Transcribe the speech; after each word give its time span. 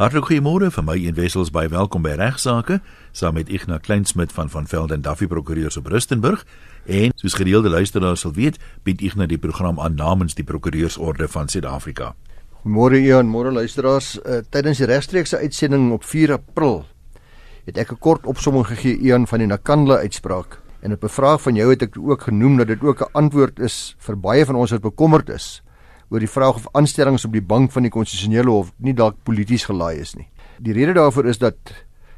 Hartlik 0.00 0.30
goeiemôre 0.30 0.70
van 0.72 0.86
my 0.88 0.94
een 0.96 1.12
wessels 1.12 1.50
by 1.52 1.66
welkom 1.68 2.00
by 2.00 2.14
regsaake 2.16 2.78
saam 3.12 3.34
met 3.36 3.50
Ignas 3.52 3.82
Kleinsmid 3.84 4.30
van 4.32 4.48
van 4.48 4.64
Velden 4.64 5.02
Duffy 5.04 5.26
Prokureurs 5.28 5.76
op 5.76 5.90
Rustenburg. 5.92 6.46
En 6.88 7.12
soos 7.20 7.36
gereelde 7.36 7.68
luisteraars 7.68 8.24
sal 8.24 8.32
weet, 8.32 8.56
bied 8.82 9.04
Ignas 9.04 9.28
die 9.28 9.38
program 9.38 9.76
aan 9.76 10.00
namens 10.00 10.38
die 10.38 10.44
Prokureursorde 10.48 11.28
van 11.28 11.52
Suid-Afrika. 11.52 12.14
Môre 12.64 12.96
Ian, 12.96 13.28
môre 13.28 13.52
luisteraars, 13.52 14.14
uh, 14.24 14.40
tydens 14.48 14.80
die 14.80 14.88
regstreekse 14.88 15.36
uitsending 15.36 15.92
op 15.92 16.08
4 16.08 16.32
April 16.38 16.86
het 17.68 17.76
ek 17.76 17.92
'n 17.92 18.00
kort 18.00 18.24
opsomming 18.24 18.66
gegee 18.72 18.96
Ian 19.04 19.26
van 19.26 19.38
die 19.38 19.52
Nakandla 19.52 20.00
uitspraak. 20.00 20.62
En 20.80 20.92
op 20.92 21.04
'n 21.04 21.12
vraag 21.12 21.42
van 21.42 21.54
jou 21.54 21.68
het 21.70 21.82
ek 21.82 21.98
ook 22.00 22.22
genoem 22.22 22.56
dat 22.56 22.72
dit 22.72 22.80
ook 22.80 23.02
'n 23.02 23.12
antwoord 23.12 23.60
is 23.60 23.96
vir 23.98 24.16
baie 24.16 24.46
van 24.46 24.54
ons 24.54 24.70
wat 24.70 24.80
bekommerd 24.80 25.28
is 25.28 25.62
oor 26.10 26.22
die 26.22 26.30
vraag 26.30 26.58
of 26.58 26.66
aanstellings 26.74 27.24
op 27.24 27.34
die 27.34 27.44
bank 27.44 27.70
van 27.72 27.86
die 27.86 27.92
konstitusionele 27.94 28.50
hof 28.50 28.72
nie 28.82 28.94
dalk 28.98 29.20
polities 29.26 29.68
gelaai 29.68 30.00
is 30.02 30.16
nie. 30.18 30.26
Die 30.58 30.74
rede 30.74 30.96
daarvoor 30.98 31.28
is 31.30 31.38
dat 31.38 31.70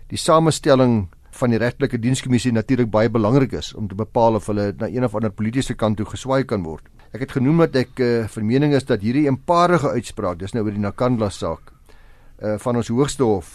die 0.09 0.19
samestelling 0.19 1.07
van 1.37 1.53
die 1.53 1.61
regtelike 1.61 2.01
dienskommissie 2.01 2.53
natuurlik 2.53 2.91
baie 2.93 3.11
belangrik 3.13 3.55
is 3.57 3.73
om 3.77 3.89
te 3.89 3.97
bepaal 3.97 4.37
of 4.41 4.49
hulle 4.51 4.73
na 4.81 4.89
een 4.89 5.05
of 5.05 5.15
ander 5.17 5.33
politieke 5.33 5.77
kant 5.79 6.01
toe 6.01 6.09
geswaai 6.09 6.45
kan 6.49 6.65
word. 6.65 6.89
Ek 7.13 7.25
het 7.27 7.35
genoem 7.37 7.65
dat 7.67 7.77
ek 7.83 8.01
uh, 8.01 8.11
van 8.33 8.49
mening 8.49 8.73
is 8.77 8.89
dat 8.89 9.05
hierdie 9.05 9.27
eenparige 9.29 9.93
uitspraak, 9.93 10.41
dis 10.41 10.55
nou 10.57 10.65
oor 10.65 10.73
die 10.73 10.81
Nakandla 10.81 11.29
saak, 11.33 11.73
uh, 12.41 12.57
van 12.61 12.81
ons 12.81 12.89
hoogste 12.93 13.25
hof, 13.25 13.53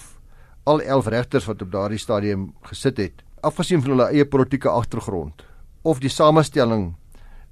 al 0.69 0.81
11 0.85 1.09
regters 1.13 1.49
wat 1.49 1.61
op 1.65 1.71
daardie 1.73 2.01
stadium 2.01 2.51
gesit 2.69 3.01
het, 3.01 3.25
afgesien 3.41 3.81
van 3.81 3.95
hulle 3.95 4.09
eie 4.13 4.25
politieke 4.25 4.69
agtergrond 4.69 5.45
of 5.87 6.01
die 6.03 6.11
samestelling 6.11 6.91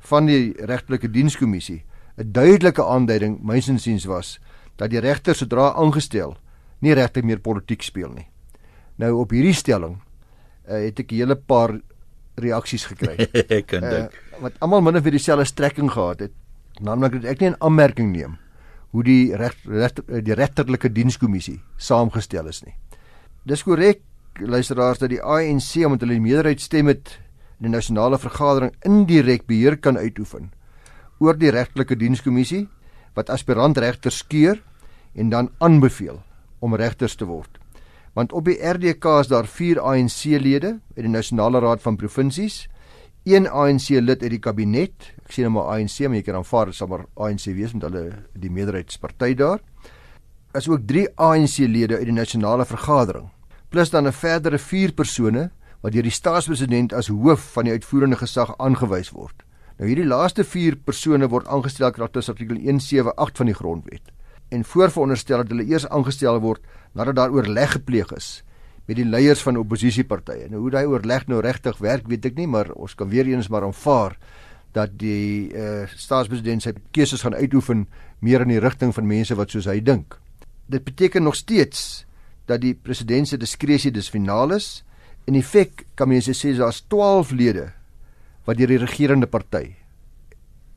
van 0.10 0.30
die 0.30 0.54
regtelike 0.68 1.10
dienskommissie 1.10 1.84
'n 2.18 2.32
duidelike 2.32 2.84
aanduiding 2.84 3.40
mynsinsiens 3.44 4.06
was 4.06 4.40
dat 4.76 4.90
die 4.90 5.00
regter 5.00 5.36
sodra 5.36 5.74
aangestel 5.76 6.36
nie 6.80 6.94
regtig 6.94 7.24
meer 7.24 7.40
politiek 7.40 7.82
speel 7.82 8.12
nie. 8.14 8.28
Nou 9.00 9.12
op 9.20 9.32
hierdie 9.32 9.56
stelling 9.56 9.98
uh, 10.68 10.80
het 10.80 11.00
ek 11.00 11.12
'n 11.12 11.16
hele 11.16 11.36
paar 11.36 11.80
reaksies 12.36 12.86
gekry. 12.86 13.28
ek 13.60 13.68
kan 13.68 13.82
dink 13.82 14.12
uh, 14.12 14.42
wat 14.42 14.54
almal 14.60 14.82
min 14.82 14.96
of 14.96 15.04
meer 15.04 15.16
dieselfde 15.16 15.46
strekking 15.46 15.92
gehad 15.92 16.20
het, 16.20 16.34
naamlik 16.80 17.22
dat 17.22 17.32
ek 17.36 17.42
nie 17.42 17.50
'n 17.50 17.60
aanmerking 17.60 18.12
neem 18.12 18.38
hoe 18.92 19.04
die 19.04 19.36
reg 19.36 19.56
die 20.24 20.34
regterlike 20.34 20.90
dienskommissie 20.90 21.60
saamgestel 21.78 22.48
is 22.48 22.64
nie. 22.64 22.76
Dis 23.44 23.64
korrek 23.64 24.02
luisteraars 24.40 25.00
dat 25.00 25.10
die 25.10 25.22
ANC 25.22 25.84
omdat 25.86 26.02
hulle 26.02 26.16
die 26.16 26.28
meerderheid 26.28 26.62
stem 26.62 26.88
het 26.88 27.20
in 27.60 27.68
die 27.68 27.76
nasionale 27.76 28.18
vergadering 28.20 28.72
indirek 28.84 29.46
beheer 29.48 29.78
kan 29.78 29.98
uitoefen 29.98 30.52
oor 31.20 31.38
die 31.38 31.52
regtelike 31.52 31.96
dienskommissie 31.96 32.66
wat 33.16 33.30
aspirant 33.30 33.78
regters 33.78 34.22
keur 34.28 34.60
en 35.16 35.30
dan 35.30 35.52
aanbeveel 35.64 36.20
om 36.60 36.76
regters 36.76 37.16
te 37.16 37.26
word. 37.26 37.60
Want 38.16 38.32
op 38.32 38.48
die 38.48 38.60
RDK 38.60 39.06
is 39.20 39.32
daar 39.32 39.48
4 39.48 39.82
ANC-lede 39.82 40.78
uit 40.96 41.04
die 41.04 41.12
Nasionale 41.12 41.60
Raad 41.60 41.82
van 41.84 41.98
Provinsies, 42.00 42.66
een 43.26 43.48
ANC-lid 43.50 44.22
uit 44.22 44.32
die 44.32 44.40
kabinet. 44.40 45.12
Ek 45.26 45.34
sê 45.34 45.44
nou 45.44 45.56
maar 45.58 45.72
ANC, 45.76 45.98
maar 46.06 46.20
jy 46.20 46.26
kan 46.28 46.40
aanvaar 46.40 46.72
dit 46.72 46.78
sal 46.78 46.92
maar 46.92 47.08
ANC 47.18 47.48
wees 47.58 47.74
met 47.76 47.88
hulle 47.88 48.04
die 48.38 48.52
meerderheidsparty 48.54 49.34
daar. 49.40 49.64
As 50.56 50.70
ook 50.72 50.86
3 50.88 51.10
ANC-lede 51.20 52.00
uit 52.00 52.08
die 52.08 52.16
nasionale 52.16 52.68
vergadering, 52.70 53.32
plus 53.70 53.90
dan 53.90 54.08
'n 54.08 54.14
verdere 54.14 54.58
4 54.58 54.94
persone 54.94 55.52
wat 55.82 55.92
deur 55.92 56.04
die 56.04 56.12
staatspresident 56.12 56.94
as 56.94 57.08
hoof 57.08 57.52
van 57.54 57.66
die 57.66 57.74
uitvoerende 57.74 58.16
gesag 58.16 58.58
aangewys 58.58 59.12
word. 59.12 59.45
Nou 59.76 59.90
hierdie 59.90 60.08
laaste 60.08 60.46
4 60.48 60.78
persone 60.88 61.28
word 61.28 61.50
aangestel 61.52 61.92
kragtens 61.92 62.30
artikel 62.32 62.56
178 62.64 63.42
van 63.42 63.50
die 63.50 63.56
grondwet 63.58 64.14
en 64.54 64.62
voorveronderstel 64.64 65.42
dat 65.42 65.52
hulle 65.52 65.66
eers 65.68 65.88
aangestel 65.92 66.38
word 66.40 66.64
nadat 66.96 67.18
daar 67.18 67.34
oorleg 67.36 67.74
gepleeg 67.76 68.14
is 68.16 68.30
met 68.86 69.00
die 69.00 69.08
leiers 69.08 69.42
van 69.42 69.58
oppositiepartye. 69.58 70.48
Nou 70.52 70.62
hoe 70.62 70.72
daai 70.78 70.86
oorleg 70.86 71.26
nou 71.28 71.42
regtig 71.42 71.80
werk, 71.82 72.06
weet 72.08 72.28
ek 72.30 72.38
nie, 72.38 72.46
maar 72.48 72.70
ons 72.78 72.94
kan 72.96 73.10
weer 73.10 73.28
eens 73.28 73.50
maar 73.50 73.66
aanvaar 73.66 74.16
dat 74.78 74.94
die 75.02 75.52
eh 75.52 75.84
uh, 75.84 75.92
staatspresident 75.98 76.64
sy 76.64 76.76
keuses 76.94 77.26
gaan 77.26 77.36
uitoefen 77.36 77.88
meer 78.22 78.46
in 78.46 78.54
die 78.54 78.62
rigting 78.62 78.94
van 78.94 79.08
mense 79.08 79.36
wat 79.36 79.52
soos 79.52 79.68
hy 79.68 79.82
dink. 79.82 80.20
Dit 80.70 80.86
beteken 80.86 81.24
nog 81.24 81.36
steeds 81.36 82.06
dat 82.46 82.62
die 82.62 82.76
president 82.76 83.28
se 83.28 83.38
diskresie 83.38 83.92
dis 83.92 84.10
finaal 84.10 84.56
is. 84.56 84.86
In 85.26 85.36
effek 85.36 85.86
kan 85.96 86.08
mense 86.08 86.32
sê 86.32 86.54
daar's 86.56 86.86
12 86.88 87.32
lede 87.32 87.74
wat 88.46 88.58
deur 88.58 88.72
die 88.74 88.82
regerende 88.82 89.28
party 89.28 89.76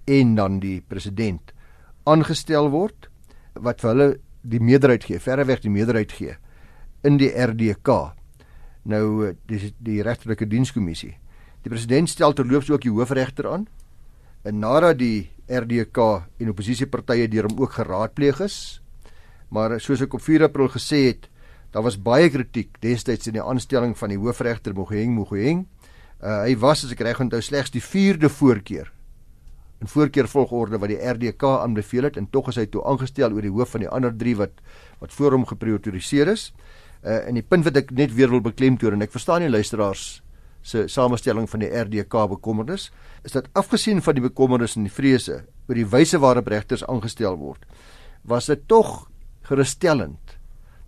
en 0.08 0.34
dan 0.38 0.58
die 0.62 0.80
president 0.80 1.52
aangestel 2.08 2.70
word 2.72 3.10
wat 3.58 3.82
vir 3.84 3.90
hulle 3.92 4.08
die 4.48 4.60
meerderheid 4.62 5.04
gee, 5.04 5.20
verreweg 5.20 5.60
die 5.64 5.72
meerderheid 5.72 6.12
gee 6.14 6.36
in 7.06 7.18
die 7.20 7.30
RDK. 7.30 8.14
Nou 8.88 9.34
dis 9.50 9.72
die 9.84 10.00
regterlike 10.02 10.48
dienskommissie. 10.48 11.14
Die 11.62 11.70
president 11.70 12.10
stel 12.10 12.34
terloops 12.34 12.70
ook 12.70 12.84
die 12.86 12.92
hoofregter 12.94 13.50
aan. 13.50 13.66
En 14.46 14.60
nadat 14.62 14.98
die 15.00 15.28
RDK 15.50 15.98
en 16.40 16.52
oppositiepartye 16.52 17.28
deur 17.28 17.48
hom 17.48 17.58
ook 17.64 17.74
geraadpleeg 17.80 18.40
is, 18.44 18.56
maar 19.52 19.74
soos 19.80 20.04
ek 20.04 20.14
op 20.14 20.22
4 20.22 20.46
April 20.48 20.70
gesê 20.72 21.08
het, 21.08 21.28
daar 21.72 21.84
was 21.84 21.98
baie 22.00 22.30
kritiek 22.32 22.78
destyds 22.80 23.28
in 23.28 23.36
die 23.36 23.44
aanstelling 23.44 23.94
van 23.98 24.12
die 24.12 24.20
hoofregter 24.20 24.76
Mogoeng 24.76 25.12
Mogoeng 25.16 25.66
Uh, 26.18 26.42
hy 26.42 26.56
was 26.58 26.84
as 26.84 26.92
ek 26.94 27.04
reg 27.06 27.20
onthou 27.22 27.40
slegs 27.44 27.70
die 27.70 27.82
4de 27.82 28.26
voorkeur 28.32 28.88
in 29.78 29.86
voorkeur 29.86 30.26
volgorde 30.26 30.80
wat 30.82 30.90
die 30.90 30.98
RDK 30.98 31.44
aanbeveel 31.62 32.08
het 32.08 32.16
en 32.18 32.26
tog 32.34 32.48
is 32.50 32.56
hy 32.58 32.64
toe 32.66 32.82
aangestel 32.90 33.30
oor 33.30 33.46
die 33.46 33.52
hoof 33.54 33.76
van 33.76 33.84
die 33.84 33.90
ander 33.94 34.10
3 34.10 34.34
wat 34.40 34.56
wat 34.98 35.14
voor 35.14 35.36
hom 35.36 35.46
geprioritoriseer 35.46 36.32
is. 36.34 36.48
Uh 37.06 37.20
en 37.28 37.38
die 37.38 37.46
punt 37.46 37.62
wat 37.68 37.78
ek 37.78 37.92
net 37.94 38.14
weer 38.14 38.30
wil 38.32 38.42
beklemtoon 38.42 38.98
en 38.98 39.06
ek 39.06 39.14
verstaan 39.14 39.44
nie 39.46 39.52
luisteraars 39.52 40.18
se 40.62 40.88
samestelling 40.90 41.46
van 41.50 41.62
die 41.62 41.70
RDK 41.70 42.26
bekommernis 42.34 42.90
is 43.22 43.32
dat 43.32 43.46
afgesien 43.54 44.02
van 44.02 44.18
die 44.18 44.24
bekommernis 44.24 44.74
en 44.76 44.88
die 44.88 44.92
vrese 44.92 45.44
oor 45.68 45.78
die 45.78 45.86
wyse 45.86 46.18
waarop 46.18 46.50
regters 46.50 46.84
aangestel 46.84 47.38
word 47.38 47.62
was 48.26 48.50
dit 48.50 48.66
tog 48.66 49.06
gerusstellend 49.46 50.34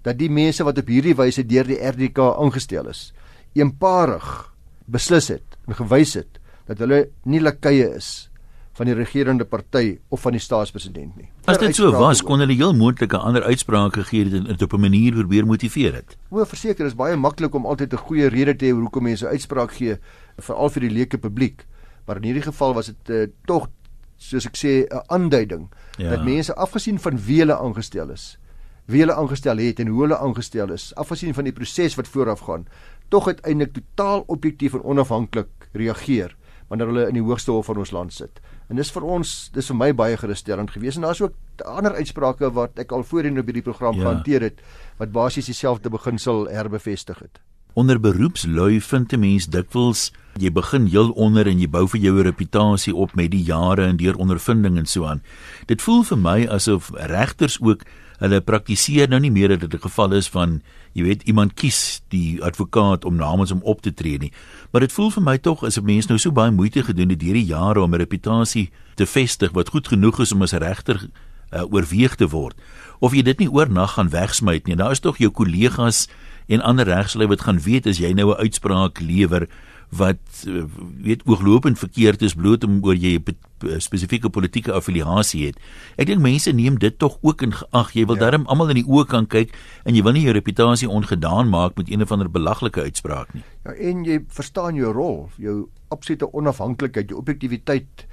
dat 0.02 0.18
die 0.18 0.30
mense 0.30 0.64
wat 0.66 0.82
op 0.82 0.90
hierdie 0.90 1.14
wyse 1.14 1.46
deur 1.46 1.68
die 1.70 1.78
RDK 1.78 2.18
aangestel 2.34 2.90
is 2.90 3.12
eenparig 3.54 4.49
beslis 4.90 5.28
het 5.28 5.58
en 5.66 5.78
gewys 5.78 6.14
het 6.18 6.40
dat 6.70 6.78
hulle 6.78 7.08
nie 7.24 7.40
lakeie 7.40 7.88
is 7.96 8.30
van 8.78 8.88
die 8.88 8.94
regerende 8.94 9.44
party 9.44 9.98
of 10.08 10.22
van 10.24 10.32
die 10.32 10.40
staatspresident 10.40 11.16
nie. 11.18 11.28
As 11.50 11.58
dit 11.60 11.76
so 11.76 11.90
was, 11.92 12.22
kon 12.24 12.40
hulle 12.40 12.54
heel 12.56 12.72
moontlike 12.76 13.18
ander 13.18 13.44
uitsprake 13.44 14.06
gee 14.08 14.24
en 14.24 14.46
dit 14.48 14.62
op 14.62 14.72
'n 14.72 14.80
manier 14.80 15.12
probeer 15.12 15.46
motiveer 15.46 15.94
het. 15.94 16.16
O, 16.30 16.44
verseker, 16.44 16.86
is 16.86 16.94
baie 16.94 17.16
maklik 17.16 17.54
om 17.54 17.66
altyd 17.66 17.92
'n 17.92 18.06
goeie 18.06 18.28
rede 18.28 18.56
te 18.56 18.66
hê 18.66 18.70
hoekom 18.70 19.02
mense 19.02 19.26
uitspraak 19.26 19.72
gee 19.72 19.98
veral 20.38 20.70
vir 20.70 20.80
die 20.80 20.90
leuke 20.90 21.18
publiek. 21.18 21.66
Maar 22.06 22.16
in 22.16 22.22
hierdie 22.22 22.42
geval 22.42 22.74
was 22.74 22.86
dit 22.86 23.10
uh, 23.10 23.26
tog 23.44 23.68
soos 24.16 24.46
ek 24.46 24.56
sê 24.56 24.86
'n 24.88 25.02
aanduiding 25.08 25.68
ja. 25.98 26.10
dat 26.10 26.24
mense 26.24 26.54
afgesien 26.54 26.98
van 26.98 27.18
wie 27.18 27.38
hulle 27.38 27.56
aangestel 27.56 28.10
is, 28.10 28.38
wie 28.86 29.00
hulle 29.00 29.14
aangestel 29.14 29.58
het 29.58 29.80
en 29.80 29.86
hoe 29.86 30.02
hulle 30.02 30.18
aangestel 30.18 30.72
is, 30.72 30.94
afgesien 30.94 31.34
van 31.34 31.44
die 31.44 31.52
proses 31.52 31.94
wat 31.94 32.08
vooraf 32.08 32.40
gaan, 32.40 32.66
tog 33.10 33.26
uiteindelik 33.26 33.72
totaal 33.76 34.24
objektief 34.26 34.74
en 34.74 34.86
onafhanklik 34.94 35.68
reageer 35.72 36.36
wanneer 36.70 36.86
hulle 36.86 37.08
in 37.10 37.18
die 37.18 37.26
hoogste 37.26 37.50
hof 37.50 37.66
van 37.66 37.80
ons 37.82 37.90
land 37.90 38.14
sit. 38.14 38.38
En 38.70 38.78
dis 38.78 38.90
vir 38.94 39.02
ons, 39.02 39.30
dis 39.50 39.70
vir 39.72 39.76
my 39.76 39.90
baie 39.98 40.16
gerusstellend 40.16 40.70
geweest 40.70 41.00
en 41.00 41.08
daar's 41.08 41.22
ook 41.24 41.34
ander 41.66 41.96
uitsprake 41.98 42.52
wat 42.54 42.78
ek 42.78 42.94
al 42.94 43.02
voorheen 43.04 43.42
op 43.42 43.50
hierdie 43.50 43.66
program 43.66 43.98
ja. 43.98 44.06
gehanteer 44.06 44.46
het 44.46 44.62
wat 45.00 45.10
basies 45.12 45.50
dieselfde 45.50 45.90
beginsel 45.90 46.46
herbevestig 46.46 47.18
het. 47.18 47.42
Onder 47.74 48.00
beroepslui 48.00 48.80
vind 48.80 49.12
'n 49.12 49.20
mens 49.20 49.46
dikwels 49.46 50.12
jy 50.38 50.50
begin 50.52 50.86
heel 50.86 51.10
onder 51.10 51.46
en 51.46 51.58
jy 51.58 51.68
bou 51.68 51.86
vir 51.88 52.00
jou 52.00 52.18
'n 52.18 52.24
reputasie 52.24 52.94
op 52.94 53.14
met 53.14 53.30
die 53.30 53.42
jare 53.42 53.86
en 53.86 53.96
deur 53.96 54.16
ondervinding 54.16 54.78
en 54.78 54.86
so 54.86 55.04
aan. 55.04 55.22
Dit 55.66 55.82
voel 55.82 56.02
vir 56.02 56.18
my 56.18 56.46
asof 56.46 56.90
regters 56.94 57.60
ook 57.60 57.82
hulle 58.20 58.40
praktiseer 58.44 59.08
nou 59.08 59.20
nie 59.20 59.32
meer 59.32 59.48
dat 59.48 59.60
dit 59.60 59.74
'n 59.74 59.88
geval 59.88 60.12
is 60.12 60.28
van 60.28 60.62
jy 60.92 61.02
weet 61.02 61.22
iemand 61.22 61.54
kies 61.54 62.02
die 62.08 62.42
advokaat 62.42 63.04
om 63.04 63.16
namens 63.16 63.50
hom 63.50 63.62
op 63.62 63.80
te 63.80 63.94
tree 63.94 64.18
nie. 64.18 64.32
Maar 64.72 64.80
dit 64.80 64.92
voel 64.92 65.10
vir 65.10 65.22
my 65.22 65.38
tog 65.38 65.64
as 65.64 65.78
'n 65.78 65.84
mens 65.84 66.06
nou 66.06 66.18
so 66.18 66.30
baie 66.30 66.50
moeite 66.50 66.82
gedoen 66.82 67.08
het 67.10 67.20
deur 67.20 67.34
die 67.34 67.44
jare 67.44 67.80
om 67.80 67.94
'n 67.94 67.98
reputasie 67.98 68.70
te 68.94 69.06
vestig 69.06 69.52
wat 69.52 69.68
goed 69.68 69.88
genoeg 69.88 70.20
is 70.20 70.32
om 70.32 70.42
as 70.42 70.52
regter 70.52 71.08
uh, 71.52 71.64
oorweeg 71.72 72.14
te 72.14 72.28
word. 72.28 72.56
Of 73.00 73.12
jy 73.12 73.22
dit 73.22 73.38
nie 73.38 73.50
oornag 73.50 73.94
gaan 73.96 74.10
wegsmy 74.10 74.60
nie. 74.64 74.76
Nou 74.76 74.90
is 74.90 75.00
tog 75.00 75.18
jou 75.18 75.30
kollegas 75.30 76.08
en 76.48 76.60
ander 76.60 76.86
regslui 76.86 77.26
wat 77.30 77.40
gaan 77.46 77.60
weet 77.60 77.86
as 77.86 77.98
jy 77.98 78.12
nou 78.12 78.30
'n 78.30 78.40
uitspraak 78.40 79.00
lewer 79.00 79.48
wat 79.90 80.44
eh, 80.46 80.62
weet 81.02 81.22
ooglopend 81.26 81.78
verkeerd 81.78 82.22
is 82.22 82.34
bloot 82.34 82.64
om 82.64 82.78
oor 82.86 82.94
jy 82.94 83.18
'n 83.18 83.80
spesifieke 83.80 84.30
politieke 84.30 84.72
affiliasie 84.72 85.46
het. 85.46 85.58
Ek 85.96 86.06
dink 86.06 86.22
mense 86.22 86.52
neem 86.52 86.78
dit 86.78 86.98
tog 86.98 87.18
ook 87.20 87.42
in 87.42 87.52
ag. 87.70 87.92
Jy 87.92 88.06
wil 88.06 88.14
ja. 88.14 88.30
darm 88.30 88.46
almal 88.46 88.68
in 88.68 88.80
die 88.80 88.86
oë 88.88 89.06
kan 89.06 89.26
kyk 89.26 89.52
en 89.84 89.94
jy 89.94 90.02
wil 90.02 90.12
nie 90.12 90.22
jou 90.22 90.32
reputasie 90.32 90.88
ongedaan 90.88 91.48
maak 91.48 91.76
met 91.76 91.90
een 91.90 92.02
of 92.02 92.12
ander 92.12 92.30
belaglike 92.30 92.80
uitspraak 92.80 93.34
nie. 93.34 93.42
Ja, 93.64 93.72
en 93.72 94.04
jy 94.04 94.24
verstaan 94.28 94.74
jou 94.74 94.92
rol, 94.92 95.28
jou 95.36 95.68
absolute 95.88 96.32
onafhanklikheid, 96.32 97.10
jou 97.10 97.18
objektiviteit 97.18 98.06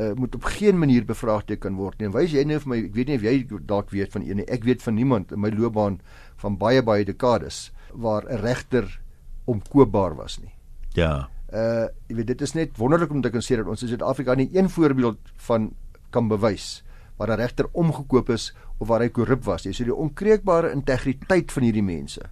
uh, 0.00 0.12
moet 0.14 0.34
op 0.34 0.44
geen 0.44 0.78
manier 0.78 1.04
bevraagteken 1.04 1.74
word 1.74 1.98
nie. 1.98 2.06
En 2.06 2.12
wys 2.12 2.32
jy 2.32 2.44
nou 2.44 2.60
vir 2.60 2.68
my, 2.68 2.78
ek 2.84 2.94
weet 2.94 3.08
nie 3.08 3.16
of 3.16 3.26
jy 3.26 3.34
dalk 3.66 3.90
weet 3.90 4.12
van 4.12 4.22
een 4.26 4.42
nie. 4.42 4.48
Ek 4.50 4.64
weet 4.64 4.82
van 4.82 4.94
niemand 4.94 5.32
in 5.32 5.40
my 5.40 5.50
loopbaan 5.54 6.00
van 6.42 6.56
baie 6.60 6.82
baie 6.82 7.04
dekades 7.04 7.70
waar 7.92 8.24
'n 8.28 8.40
regter 8.42 9.00
omkoopbaar 9.44 10.16
was 10.16 10.38
nie. 10.38 10.52
Ja. 10.94 11.28
Uh 11.52 11.88
jy 12.08 12.16
weet 12.16 12.26
dit 12.26 12.40
is 12.40 12.54
net 12.54 12.76
wonderlik 12.78 13.10
om 13.10 13.22
te 13.22 13.30
kan 13.30 13.42
sê 13.42 13.56
dat 13.56 13.66
ons 13.66 13.82
in 13.82 13.88
Suid-Afrika 13.88 14.34
nie 14.34 14.50
een 14.52 14.70
voorbeeld 14.70 15.18
van 15.46 15.72
kan 16.10 16.28
bewys 16.28 16.82
waar 17.16 17.30
'n 17.30 17.40
regter 17.40 17.68
omgekoop 17.72 18.30
is 18.30 18.54
of 18.78 18.88
waar 18.88 19.00
hy 19.00 19.08
korrup 19.08 19.44
was 19.44 19.64
nie. 19.64 19.74
So 19.74 19.84
die 19.84 19.94
onkreukbare 19.94 20.72
integriteit 20.72 21.52
van 21.52 21.62
hierdie 21.62 21.82
mense 21.82 22.22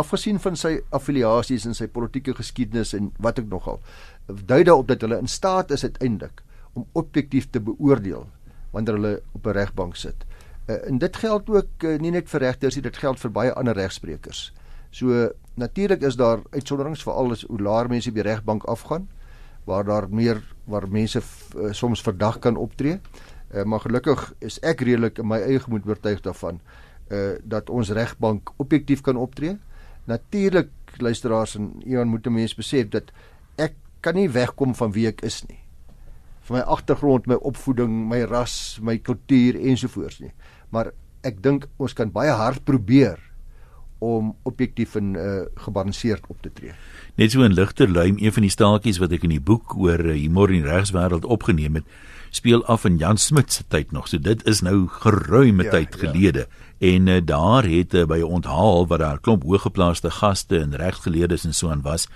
afgesien 0.00 0.38
van 0.38 0.56
sy 0.56 0.78
affiliasies 0.94 1.66
en 1.66 1.74
sy 1.74 1.88
politieke 1.88 2.34
geskiedenis 2.38 2.94
en 2.94 3.10
wat 3.18 3.40
ek 3.42 3.48
nogal 3.50 3.80
dui 4.30 4.62
daarop 4.64 4.88
dat 4.90 5.02
hulle 5.02 5.18
in 5.18 5.30
staat 5.30 5.72
is 5.74 5.84
uiteindelik 5.84 6.42
om 6.78 6.86
objektief 6.92 7.48
te 7.50 7.60
beoordeel 7.60 8.28
wanneer 8.74 8.98
hulle 8.98 9.14
op 9.34 9.46
'n 9.46 9.56
regbank 9.56 9.96
sit. 9.96 10.24
Uh, 10.68 10.86
en 10.86 10.98
dit 10.98 11.16
geld 11.16 11.48
ook 11.50 11.84
uh, 11.84 11.98
nie 11.98 12.10
net 12.10 12.28
vir 12.28 12.40
regters 12.40 12.74
nie, 12.74 12.82
dit 12.82 12.96
geld 12.96 13.18
vir 13.20 13.30
baie 13.30 13.52
ander 13.52 13.74
regsprekers. 13.74 14.52
So 14.90 15.32
natuurlik 15.54 16.02
is 16.02 16.16
daar 16.16 16.42
uitsonderings 16.50 17.02
veral 17.02 17.30
as 17.30 17.42
hoe 17.48 17.60
laer 17.60 17.88
mense 17.88 18.12
by 18.12 18.20
regbank 18.20 18.64
afgaan 18.64 19.08
waar 19.64 19.84
daar 19.84 20.06
meer 20.08 20.42
waar 20.64 20.88
mense 20.88 21.20
uh, 21.20 21.72
soms 21.72 22.02
verdag 22.02 22.38
kan 22.38 22.56
optree. 22.56 23.00
Uh, 23.54 23.62
maar 23.62 23.80
gelukkig 23.80 24.32
is 24.38 24.58
ek 24.62 24.80
redelik 24.80 25.18
in 25.18 25.28
my 25.28 25.40
eie 25.42 25.60
gemoed 25.60 25.86
oortuig 25.86 26.22
daarvan 26.24 26.60
uh 27.10 27.36
dat 27.42 27.70
ons 27.70 27.90
regbank 27.90 28.52
objektief 28.56 29.00
kan 29.00 29.16
optree. 29.16 29.58
Natuurlik 30.06 30.70
luisteraars 30.98 31.56
en 31.58 31.82
Ian 31.86 32.08
moet 32.08 32.26
'n 32.26 32.32
mens 32.32 32.54
besef 32.54 32.88
dat 32.88 33.10
ek 33.56 33.74
kan 34.00 34.14
nie 34.14 34.30
wegkom 34.30 34.74
van 34.74 34.92
wie 34.92 35.06
ek 35.06 35.22
is 35.22 35.42
nie. 35.48 35.58
Van 36.40 36.56
my 36.56 36.62
agtergrond, 36.62 37.26
my 37.26 37.34
opvoeding, 37.34 38.08
my 38.08 38.22
ras, 38.22 38.78
my 38.82 38.98
kultuur 38.98 39.60
ensovoorts 39.60 40.18
nie. 40.20 40.32
Maar 40.68 40.92
ek 41.22 41.42
dink 41.42 41.66
ons 41.76 41.92
kan 41.92 42.10
baie 42.10 42.30
hard 42.30 42.64
probeer 42.64 43.29
om 44.00 44.34
objektief 44.48 44.94
en 44.98 45.14
uh, 45.14 45.40
gebalanseerd 45.54 46.24
op 46.28 46.40
te 46.42 46.52
tree. 46.52 46.72
Net 47.20 47.30
so 47.30 47.44
'n 47.44 47.52
ligter 47.52 47.88
luim 47.88 48.16
een 48.18 48.32
van 48.32 48.42
die 48.42 48.50
staaltjies 48.50 48.98
wat 48.98 49.12
ek 49.12 49.22
in 49.22 49.36
die 49.36 49.40
boek 49.40 49.76
oor 49.76 50.00
uh, 50.00 50.16
humor 50.16 50.50
in 50.50 50.62
die 50.62 50.70
regswêreld 50.70 51.24
opgeneem 51.24 51.74
het, 51.74 51.84
speel 52.30 52.64
af 52.64 52.84
in 52.84 52.96
Jan 52.96 53.18
Smit 53.18 53.52
se 53.52 53.64
tyd 53.68 53.92
nog. 53.92 54.08
So 54.08 54.18
dit 54.18 54.46
is 54.46 54.60
nou 54.60 54.88
geruime 54.88 55.64
ja, 55.64 55.70
tyd 55.70 55.94
ja. 55.94 55.98
gelede. 55.98 56.46
Ja. 56.48 56.90
En 56.94 57.06
uh, 57.06 57.20
daar 57.24 57.64
het 57.64 57.94
uh, 57.94 58.04
by 58.04 58.18
'n 58.18 58.32
onthaal 58.40 58.86
wat 58.86 58.98
daar 58.98 59.20
klomp 59.20 59.42
hoëgeplaaste 59.42 60.10
gaste 60.10 60.58
en 60.58 60.76
regsgeleerdes 60.76 61.44
en 61.44 61.54
so 61.54 61.70
aan 61.70 61.82
was, 61.82 62.08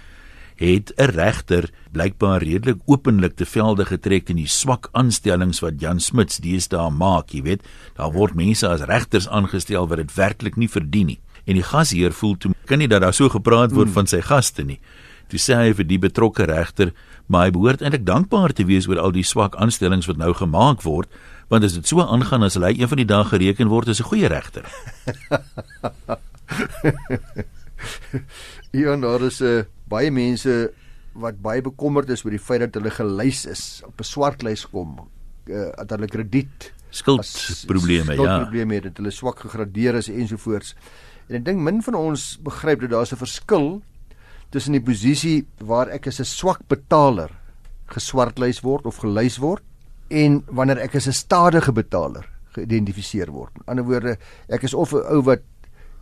het 0.57 0.93
'n 0.97 1.11
regter 1.11 1.71
blykbaar 1.93 2.43
redelik 2.43 2.81
openlik 2.85 3.37
te 3.37 3.47
velde 3.47 3.85
getrek 3.85 4.29
in 4.29 4.37
die 4.37 4.49
swak 4.49 4.89
aanstellings 4.93 5.61
wat 5.61 5.81
Jan 5.81 6.01
Smits 6.01 6.37
deesdae 6.39 6.91
maak, 6.91 7.31
jy 7.31 7.43
weet. 7.43 7.63
Daar 7.95 8.13
word 8.13 8.35
mense 8.35 8.69
as 8.69 8.81
regters 8.81 9.29
aangestel 9.29 9.89
wat 9.89 9.99
dit 9.99 10.15
werklik 10.15 10.57
nie 10.57 10.69
verdien 10.69 11.07
nie. 11.07 11.21
En 11.45 11.55
die 11.55 11.63
gasheer 11.63 12.13
voel 12.13 12.37
toe 12.37 12.53
kan 12.65 12.79
nie 12.79 12.89
dat 12.89 13.03
daar 13.05 13.15
so 13.15 13.29
gepraat 13.29 13.73
word 13.73 13.91
hmm. 13.91 13.99
van 13.99 14.07
sy 14.07 14.21
gaste 14.25 14.65
nie. 14.65 14.81
Toe 15.29 15.39
sê 15.41 15.55
hy 15.57 15.73
vir 15.77 15.85
die 15.89 15.99
betrokke 15.99 16.45
regter, 16.49 16.93
maar 17.27 17.45
hy 17.47 17.51
behoort 17.57 17.83
eintlik 17.83 18.07
dankbaar 18.07 18.53
te 18.53 18.65
wees 18.69 18.89
oor 18.89 18.99
al 19.01 19.13
die 19.13 19.25
swak 19.25 19.57
aanstellings 19.57 20.07
wat 20.11 20.19
nou 20.21 20.35
gemaak 20.37 20.83
word, 20.85 21.09
want 21.49 21.65
as 21.65 21.75
dit 21.77 21.87
so 21.89 22.01
aangaan 22.01 22.43
as 22.45 22.57
hy 22.61 22.75
een 22.77 22.89
van 22.89 22.99
die 23.01 23.09
dae 23.09 23.25
gereken 23.25 23.69
word 23.73 23.89
as 23.89 24.01
'n 24.01 24.11
goeie 24.11 24.29
regter. 24.29 24.65
ja, 28.83 28.97
nou 28.97 29.19
dis 29.19 29.41
'n 29.41 29.45
uh, 29.45 29.65
baie 29.89 30.11
mense 30.11 30.73
wat 31.15 31.41
baie 31.43 31.63
bekommerd 31.63 32.11
is 32.11 32.25
oor 32.25 32.35
die 32.35 32.43
feit 32.43 32.65
dat 32.65 32.79
hulle 32.79 32.91
gelys 32.91 33.45
is 33.47 33.83
op 33.87 34.01
'n 34.01 34.09
swart 34.09 34.43
lys 34.43 34.67
kom 34.67 34.99
uh, 34.99 35.71
dat 35.77 35.91
hulle 35.91 36.11
krediet 36.11 36.73
skuldprobleme 36.91 38.15
ja 38.15 38.19
skuldprobleme 38.19 38.81
dat 38.81 38.97
hulle 38.99 39.11
swak 39.11 39.39
gegradeer 39.47 39.95
is 39.95 40.09
ensovoorts 40.09 40.75
en 41.29 41.37
ek 41.37 41.45
dink 41.45 41.61
min 41.61 41.83
van 41.83 41.95
ons 41.95 42.39
begryp 42.45 42.81
dat 42.81 42.91
daar 42.91 43.07
'n 43.07 43.17
verskil 43.17 43.83
tussen 44.51 44.73
die 44.73 44.83
posisie 44.83 45.47
waar 45.59 45.89
ek 45.89 46.07
as 46.07 46.21
'n 46.21 46.25
swak 46.25 46.69
betaler 46.69 47.31
geswartlys 47.87 48.63
word 48.63 48.87
of 48.87 49.01
gelys 49.03 49.39
word 49.39 49.63
en 50.11 50.43
wanneer 50.47 50.79
ek 50.79 50.97
as 50.97 51.09
'n 51.09 51.13
stadige 51.13 51.73
betaler 51.73 52.29
geïdentifiseer 52.55 53.31
word. 53.31 53.51
In 53.57 53.63
ander 53.67 53.85
woorde, 53.85 54.19
ek 54.49 54.63
is 54.63 54.75
of 54.75 54.93
'n 54.93 55.03
ou 55.11 55.23
wat 55.23 55.43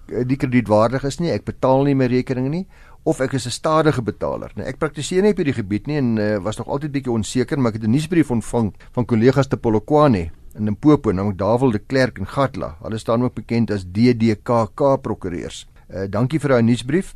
eh, 0.09 0.25
die 0.27 0.37
kredietwaardig 0.37 1.05
is 1.05 1.21
nie, 1.21 1.31
ek 1.31 1.45
betaal 1.45 1.85
nie 1.85 1.95
my 1.95 2.07
rekeninge 2.07 2.49
nie, 2.49 2.67
of 3.05 3.21
ek 3.21 3.35
is 3.35 3.47
'n 3.47 3.51
stadige 3.51 4.03
betaler. 4.03 4.53
Nou 4.57 4.67
ek 4.67 4.79
praktiseer 4.79 5.23
nie 5.23 5.31
op 5.31 5.37
hierdie 5.37 5.61
gebied 5.63 5.87
nie 5.87 5.97
en 5.97 6.19
uh, 6.19 6.39
was 6.39 6.59
nog 6.59 6.69
altyd 6.69 6.93
bietjie 6.93 7.13
onseker, 7.13 7.59
maar 7.59 7.73
ek 7.73 7.81
het 7.81 7.89
'n 7.89 7.91
nuusbrief 7.91 8.31
ontvang 8.31 8.75
van 8.93 9.07
kollegas 9.07 9.49
te 9.49 9.57
Polokwane 9.57 10.31
in 10.55 10.65
Limpopo, 10.65 11.13
naamlik 11.13 11.39
Davel 11.39 11.71
de 11.71 11.79
Klerk 11.79 12.19
en 12.19 12.27
Gatla. 12.27 12.77
Hulle 12.83 12.99
staan 12.99 13.23
ook 13.23 13.35
bekend 13.35 13.71
as 13.71 13.85
DDKK 13.85 14.97
prokureurs. 15.03 15.67
Uh, 15.89 16.07
dankie 16.11 16.41
vir 16.41 16.55
daai 16.55 16.63
nuusbrief. 16.63 17.15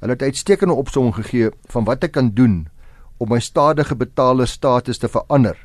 Hulle 0.00 0.16
het 0.16 0.22
uitstekende 0.22 0.74
opsomming 0.74 1.14
gegee 1.16 1.50
van 1.72 1.86
wat 1.88 2.04
ek 2.04 2.16
kan 2.16 2.32
doen 2.34 2.66
om 3.18 3.30
my 3.32 3.40
stadige 3.40 3.96
betaler 3.96 4.48
status 4.48 5.00
te 5.00 5.08
verander 5.08 5.56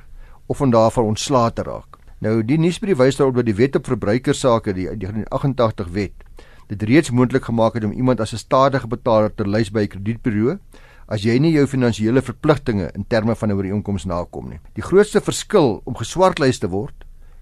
of 0.48 0.58
van 0.58 0.72
daarvan 0.72 1.12
ontslae 1.12 1.52
te 1.54 1.66
raak. 1.68 2.00
Nou 2.22 2.40
die 2.46 2.58
nuusbrief 2.62 3.00
wys 3.02 3.18
daarop 3.20 3.42
dat 3.42 3.50
die 3.50 3.58
wet 3.58 3.76
op 3.76 3.90
verbruikersake, 3.90 4.74
die 4.78 4.88
1988 4.88 5.92
wet, 5.96 6.26
dit 6.72 6.84
reeds 6.88 7.12
moontlik 7.12 7.50
gemaak 7.50 7.76
het 7.76 7.84
om 7.84 7.92
iemand 7.92 8.22
as 8.22 8.34
'n 8.34 8.38
stadige 8.38 8.88
betaler 8.88 9.34
te 9.36 9.48
lys 9.48 9.72
by 9.72 9.84
'n 9.84 9.88
kredietburo 9.88 10.60
as 11.08 11.24
jy 11.24 11.40
nie 11.40 11.52
jou 11.52 11.68
finansiële 11.68 12.22
verpligtinge 12.22 12.92
in 12.96 13.06
terme 13.08 13.36
van 13.36 13.50
'n 13.50 13.56
ooreenkoms 13.56 14.06
nakom 14.06 14.50
nie. 14.50 14.60
Die 14.76 14.84
grootste 14.84 15.22
verskil 15.22 15.82
om 15.84 15.96
geswartlys 15.96 16.60
te 16.60 16.70
word 16.70 16.94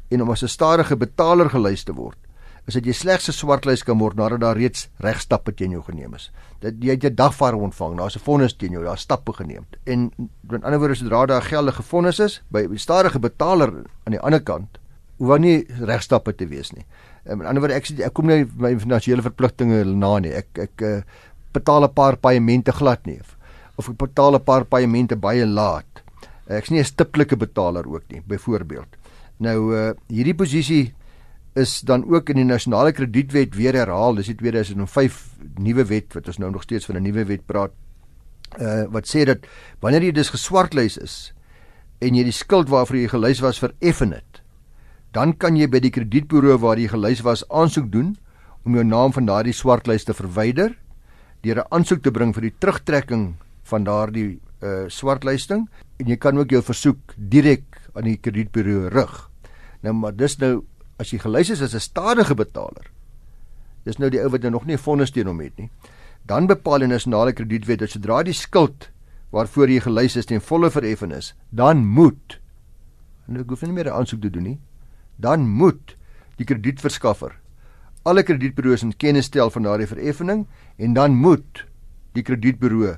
en 0.09 0.21
om 0.21 0.31
as 0.31 0.43
'n 0.43 0.47
stadige 0.47 0.95
betaler 0.97 1.49
gelys 1.49 1.83
te 1.83 1.93
word 1.93 2.17
is 2.69 2.77
dat 2.77 2.85
jy 2.85 2.93
slegs 2.93 3.29
'n 3.29 3.33
swartlys 3.33 3.83
kan 3.83 3.97
word 3.97 4.15
nadat 4.15 4.41
daar 4.41 4.57
reeds 4.57 4.89
regstappe 4.99 5.51
teen 5.51 5.71
jou 5.71 5.81
geneem 5.81 6.13
is. 6.13 6.31
Dat 6.61 6.73
jy 6.79 6.91
het 6.91 7.03
'n 7.03 7.15
dagvaar 7.15 7.53
ontvang, 7.53 7.97
daar's 7.97 8.15
'n 8.15 8.19
vonnis 8.19 8.53
teen 8.53 8.71
jou, 8.71 8.83
daar's 8.83 9.01
stappe 9.01 9.33
geneem. 9.33 9.65
En 9.85 10.11
met 10.41 10.63
ander 10.63 10.79
woorde 10.79 10.95
sodra 10.95 11.25
daar 11.25 11.41
geldige 11.41 11.83
vonnis 11.83 12.19
is 12.19 12.41
by 12.49 12.67
'n 12.69 12.77
stadige 12.77 13.19
betaler 13.19 13.69
aan 14.05 14.13
die 14.13 14.19
ander 14.19 14.41
kant, 14.41 14.77
hoef 15.17 15.39
nie 15.39 15.65
regstappe 15.79 16.35
te 16.35 16.47
wees 16.47 16.71
nie. 16.71 16.85
Met 17.25 17.47
ander 17.47 17.61
woorde 17.61 17.75
ek 17.75 17.89
ek 17.99 18.13
kom 18.13 18.27
nie 18.27 18.45
my 18.57 18.79
finansiële 18.79 19.21
verpligtinge 19.21 19.83
na 19.83 20.19
nie. 20.19 20.31
Ek 20.31 20.47
ek 20.57 20.81
uh, 20.81 21.01
betaal 21.53 21.83
'n 21.83 21.93
paar 21.93 22.17
paemente 22.17 22.71
glad 22.71 23.05
nie 23.05 23.19
of 23.77 23.89
ek 23.89 23.97
betaal 23.97 24.35
'n 24.35 24.43
paar 24.43 24.65
paemente 24.65 25.15
baie 25.15 25.45
laat. 25.45 26.03
Ek's 26.47 26.69
nie 26.69 26.79
'n 26.79 26.85
stiplike 26.85 27.37
betaler 27.37 27.87
ook 27.87 28.03
nie, 28.09 28.21
byvoorbeeld. 28.21 28.98
Nou 29.39 29.57
uh, 29.71 29.91
hierdie 30.11 30.35
posisie 30.35 30.93
is 31.59 31.79
dan 31.87 32.03
ook 32.07 32.29
in 32.29 32.41
die 32.41 32.47
nasionale 32.47 32.91
kredietwet 32.91 33.55
weer 33.55 33.75
herhaal. 33.77 34.19
Dis 34.19 34.29
die 34.31 34.37
2005 34.37 35.19
nuwe 35.59 35.85
wet 35.89 36.13
wat 36.17 36.27
ons 36.27 36.39
nou 36.43 36.51
nog 36.51 36.65
steeds 36.67 36.85
van 36.85 36.99
'n 36.99 37.03
nuwe 37.03 37.25
wet 37.25 37.45
praat. 37.45 37.71
Uh 38.59 38.85
wat 38.91 39.07
sê 39.07 39.25
dat 39.25 39.45
wanneer 39.79 40.03
jy 40.03 40.11
dus 40.11 40.29
geswartlys 40.29 40.97
is 40.97 41.33
en 41.99 42.15
jy 42.15 42.23
die 42.23 42.35
skuld 42.35 42.69
waarvoor 42.69 42.95
jy 42.95 43.07
gelys 43.07 43.39
was 43.39 43.59
vereffen 43.59 44.11
het, 44.11 44.41
dan 45.11 45.37
kan 45.37 45.55
jy 45.55 45.67
by 45.67 45.79
die 45.79 45.91
kredietburo 45.91 46.57
waar 46.57 46.79
jy 46.79 46.87
gelys 46.87 47.21
was 47.21 47.43
aansoek 47.49 47.91
doen 47.91 48.17
om 48.65 48.75
jou 48.75 48.83
naam 48.83 49.13
van 49.13 49.25
daardie 49.25 49.53
swartlys 49.53 50.03
te 50.03 50.13
verwyder 50.13 50.77
deur 51.41 51.59
'n 51.59 51.67
aansoek 51.71 52.03
te 52.03 52.11
bring 52.11 52.33
vir 52.33 52.41
die 52.41 52.55
terugtrekking 52.59 53.35
van 53.63 53.83
daardie 53.83 54.39
uh 54.61 54.87
swartlysting 54.87 55.67
en 55.99 56.07
jy 56.07 56.17
kan 56.17 56.37
ook 56.37 56.49
jou 56.49 56.61
versoek 56.61 57.13
direk 57.17 57.63
aan 57.95 58.03
die 58.03 58.17
kredietburo 58.17 58.87
rig. 58.87 59.28
Nou 59.81 59.93
maar 59.93 60.15
dis 60.15 60.37
nou 60.37 60.65
as 60.99 61.11
jy 61.11 61.19
gelys 61.19 61.49
is 61.49 61.61
as 61.61 61.75
'n 61.75 61.79
stadige 61.79 62.35
betaler. 62.35 62.91
Dis 63.85 63.97
nou 63.97 64.09
die 64.09 64.21
ou 64.21 64.29
wat 64.29 64.41
nou 64.41 64.51
nog 64.51 64.65
nie 64.65 64.75
'n 64.75 64.85
vonnis 64.85 65.11
teen 65.11 65.27
hom 65.27 65.39
het 65.39 65.57
nie. 65.57 65.69
Dan 66.25 66.47
bepaal 66.47 66.79
die 66.79 66.87
nasionale 66.87 67.33
kredietwet 67.33 67.79
dat 67.79 67.89
sodra 67.89 68.23
die 68.23 68.33
skuld 68.33 68.89
waarvoor 69.31 69.69
jy 69.69 69.79
gelys 69.79 70.15
is 70.15 70.25
ten 70.25 70.41
volle 70.41 70.69
vereffen 70.69 71.11
is, 71.11 71.33
dan 71.49 71.85
moet 71.85 72.39
ek 73.29 73.49
hoef 73.49 73.61
nie 73.61 73.71
meer 73.71 73.85
'n 73.85 73.93
aansoek 73.93 74.21
te 74.21 74.29
doen 74.29 74.43
nie 74.43 74.59
dan 75.19 75.43
moet 75.47 75.95
die 76.39 76.47
kredietverskaffer 76.47 77.35
alle 78.07 78.23
kredietburo's 78.23 78.85
in 78.85 78.95
kennis 78.95 79.27
stel 79.27 79.51
van 79.51 79.67
daardie 79.67 79.89
vereffening 79.89 80.45
en 80.79 80.95
dan 80.95 81.17
moet 81.19 81.65
die 82.15 82.23
kredietburo 82.23 82.95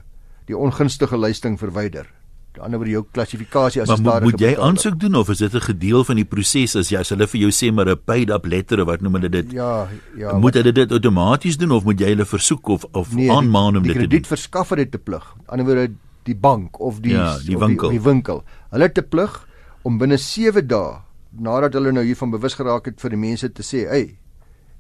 die 0.48 0.58
ongunstige 0.58 1.18
lysting 1.18 1.58
verwyder. 1.60 2.06
Aan 2.52 2.58
die 2.58 2.64
ander 2.68 2.80
word 2.82 2.92
jou 2.92 3.02
klassifikasie 3.16 3.82
as 3.82 3.90
'n 3.90 4.02
stadige 4.02 4.28
moet 4.28 4.42
jy 4.44 4.56
aansoek 4.60 5.00
doen 5.00 5.16
of 5.16 5.30
is 5.30 5.38
dit 5.38 5.54
'n 5.56 5.62
gedeel 5.62 6.04
van 6.04 6.16
die 6.16 6.26
proses 6.26 6.76
as 6.76 6.90
jy 6.90 7.00
as 7.00 7.10
hulle 7.10 7.28
vir 7.28 7.40
jou 7.42 7.52
sê 7.52 7.72
maar 7.72 7.88
'n 7.88 7.98
paid 8.06 8.30
up 8.30 8.46
letter 8.46 8.82
of 8.82 8.88
wat 8.88 9.02
noem 9.02 9.14
hulle 9.14 9.30
dit? 9.30 9.52
Ja, 9.52 9.88
ja. 10.18 10.38
Moet 10.38 10.54
hulle 10.56 10.72
dit 10.72 10.92
outomaties 10.92 11.58
doen 11.58 11.72
of 11.72 11.86
moet 11.86 12.00
jy 12.00 12.08
hulle 12.08 12.26
versoek 12.26 12.68
of 12.68 12.84
of 12.92 13.16
nee, 13.16 13.32
aanmaan 13.32 13.78
om 13.78 13.84
dit 13.84 13.94
te 13.94 14.00
doen? 14.00 14.10
Die 14.10 14.20
kredietverskaffer 14.20 14.78
het 14.78 14.94
'n 14.94 15.04
plig. 15.04 15.24
Aan 15.48 15.58
die 15.58 15.66
ander 15.66 15.76
word 15.76 15.92
die 16.24 16.36
bank 16.36 16.80
of 16.80 17.00
die 17.00 17.14
ja, 17.14 17.38
die, 17.40 17.58
winkel. 17.58 17.90
die, 17.90 17.98
die 17.98 18.06
winkel. 18.06 18.44
Hulle 18.72 18.84
het 18.84 18.98
'n 18.98 19.08
plig 19.08 19.48
om 19.84 19.98
binne 19.98 20.18
7 20.18 20.68
dae 20.68 21.00
nadat 21.32 21.74
hulle 21.74 21.92
nou 21.92 22.04
hiervan 22.04 22.32
bewus 22.32 22.54
geraak 22.54 22.86
het 22.86 23.00
vir 23.00 23.10
die 23.10 23.18
mense 23.18 23.50
te 23.50 23.64
sê, 23.64 23.88
"Ey, 23.88 24.18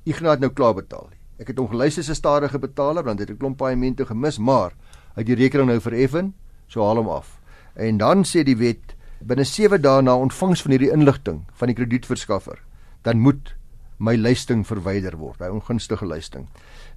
Ignas 0.03 0.39
nou 0.39 0.49
klaar 0.49 0.73
betaal. 0.73 1.09
Ek 1.39 1.47
het 1.47 1.57
hom 1.57 1.67
gelys 1.67 1.97
as 1.97 2.09
'n 2.09 2.15
stadige 2.15 2.59
betaler 2.59 3.03
want 3.03 3.19
hy 3.19 3.23
het 3.23 3.31
'n 3.31 3.37
klomp 3.37 3.57
paaiemente 3.57 4.05
gemis, 4.05 4.37
maar 4.39 4.71
hy 5.15 5.21
het 5.21 5.25
die 5.25 5.35
rekening 5.35 5.67
nou 5.67 5.79
vereffen, 5.79 6.33
so 6.67 6.83
haal 6.83 6.97
hom 6.97 7.07
af." 7.07 7.40
En 7.75 7.97
dan 7.97 8.25
sê 8.27 8.43
die 8.43 8.57
wet 8.57 8.95
binne 9.21 9.45
7 9.45 9.81
dae 9.81 10.01
na 10.01 10.15
ontvangs 10.17 10.61
van 10.65 10.71
hierdie 10.71 10.91
inligting 10.91 11.43
van 11.59 11.69
die 11.69 11.77
kredietverskaffer, 11.77 12.59
dan 13.05 13.21
moet 13.21 13.53
my 14.01 14.15
lysting 14.17 14.63
verwyder 14.65 15.15
word, 15.19 15.39
hy 15.43 15.51
ongunstige 15.53 16.07
lysting. 16.09 16.47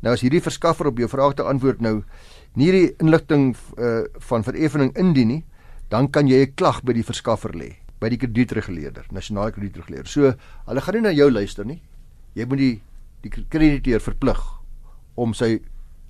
Nou 0.00 0.14
as 0.16 0.24
hierdie 0.24 0.42
verskaffer 0.42 0.88
op 0.88 0.98
jou 0.98 1.08
vraag 1.08 1.36
te 1.36 1.44
antwoord 1.44 1.82
nou 1.84 1.98
nie 2.56 2.70
hierdie 2.70 2.94
inligting 3.02 3.52
uh, 3.76 4.06
van 4.30 4.46
vereffening 4.46 4.94
indien 5.00 5.28
nie, 5.28 5.42
dan 5.92 6.08
kan 6.08 6.28
jy 6.28 6.46
'n 6.46 6.54
klag 6.56 6.82
by 6.82 6.92
die 6.92 7.04
verskaffer 7.04 7.52
lê, 7.52 7.76
by 8.00 8.08
die 8.08 8.18
kredietreguleerder, 8.18 9.06
nasionale 9.12 9.52
kredietreguleerder. 9.52 10.08
So, 10.08 10.34
hulle 10.66 10.80
gaan 10.80 10.94
nie 10.94 11.02
na 11.02 11.12
jou 11.12 11.30
luister 11.30 11.64
nie. 11.64 11.82
Jy 12.34 12.46
moet 12.46 12.58
die 12.58 12.80
die 13.24 13.30
krediteur 13.30 14.00
verplig 14.00 14.40
om 15.16 15.32
sy 15.34 15.60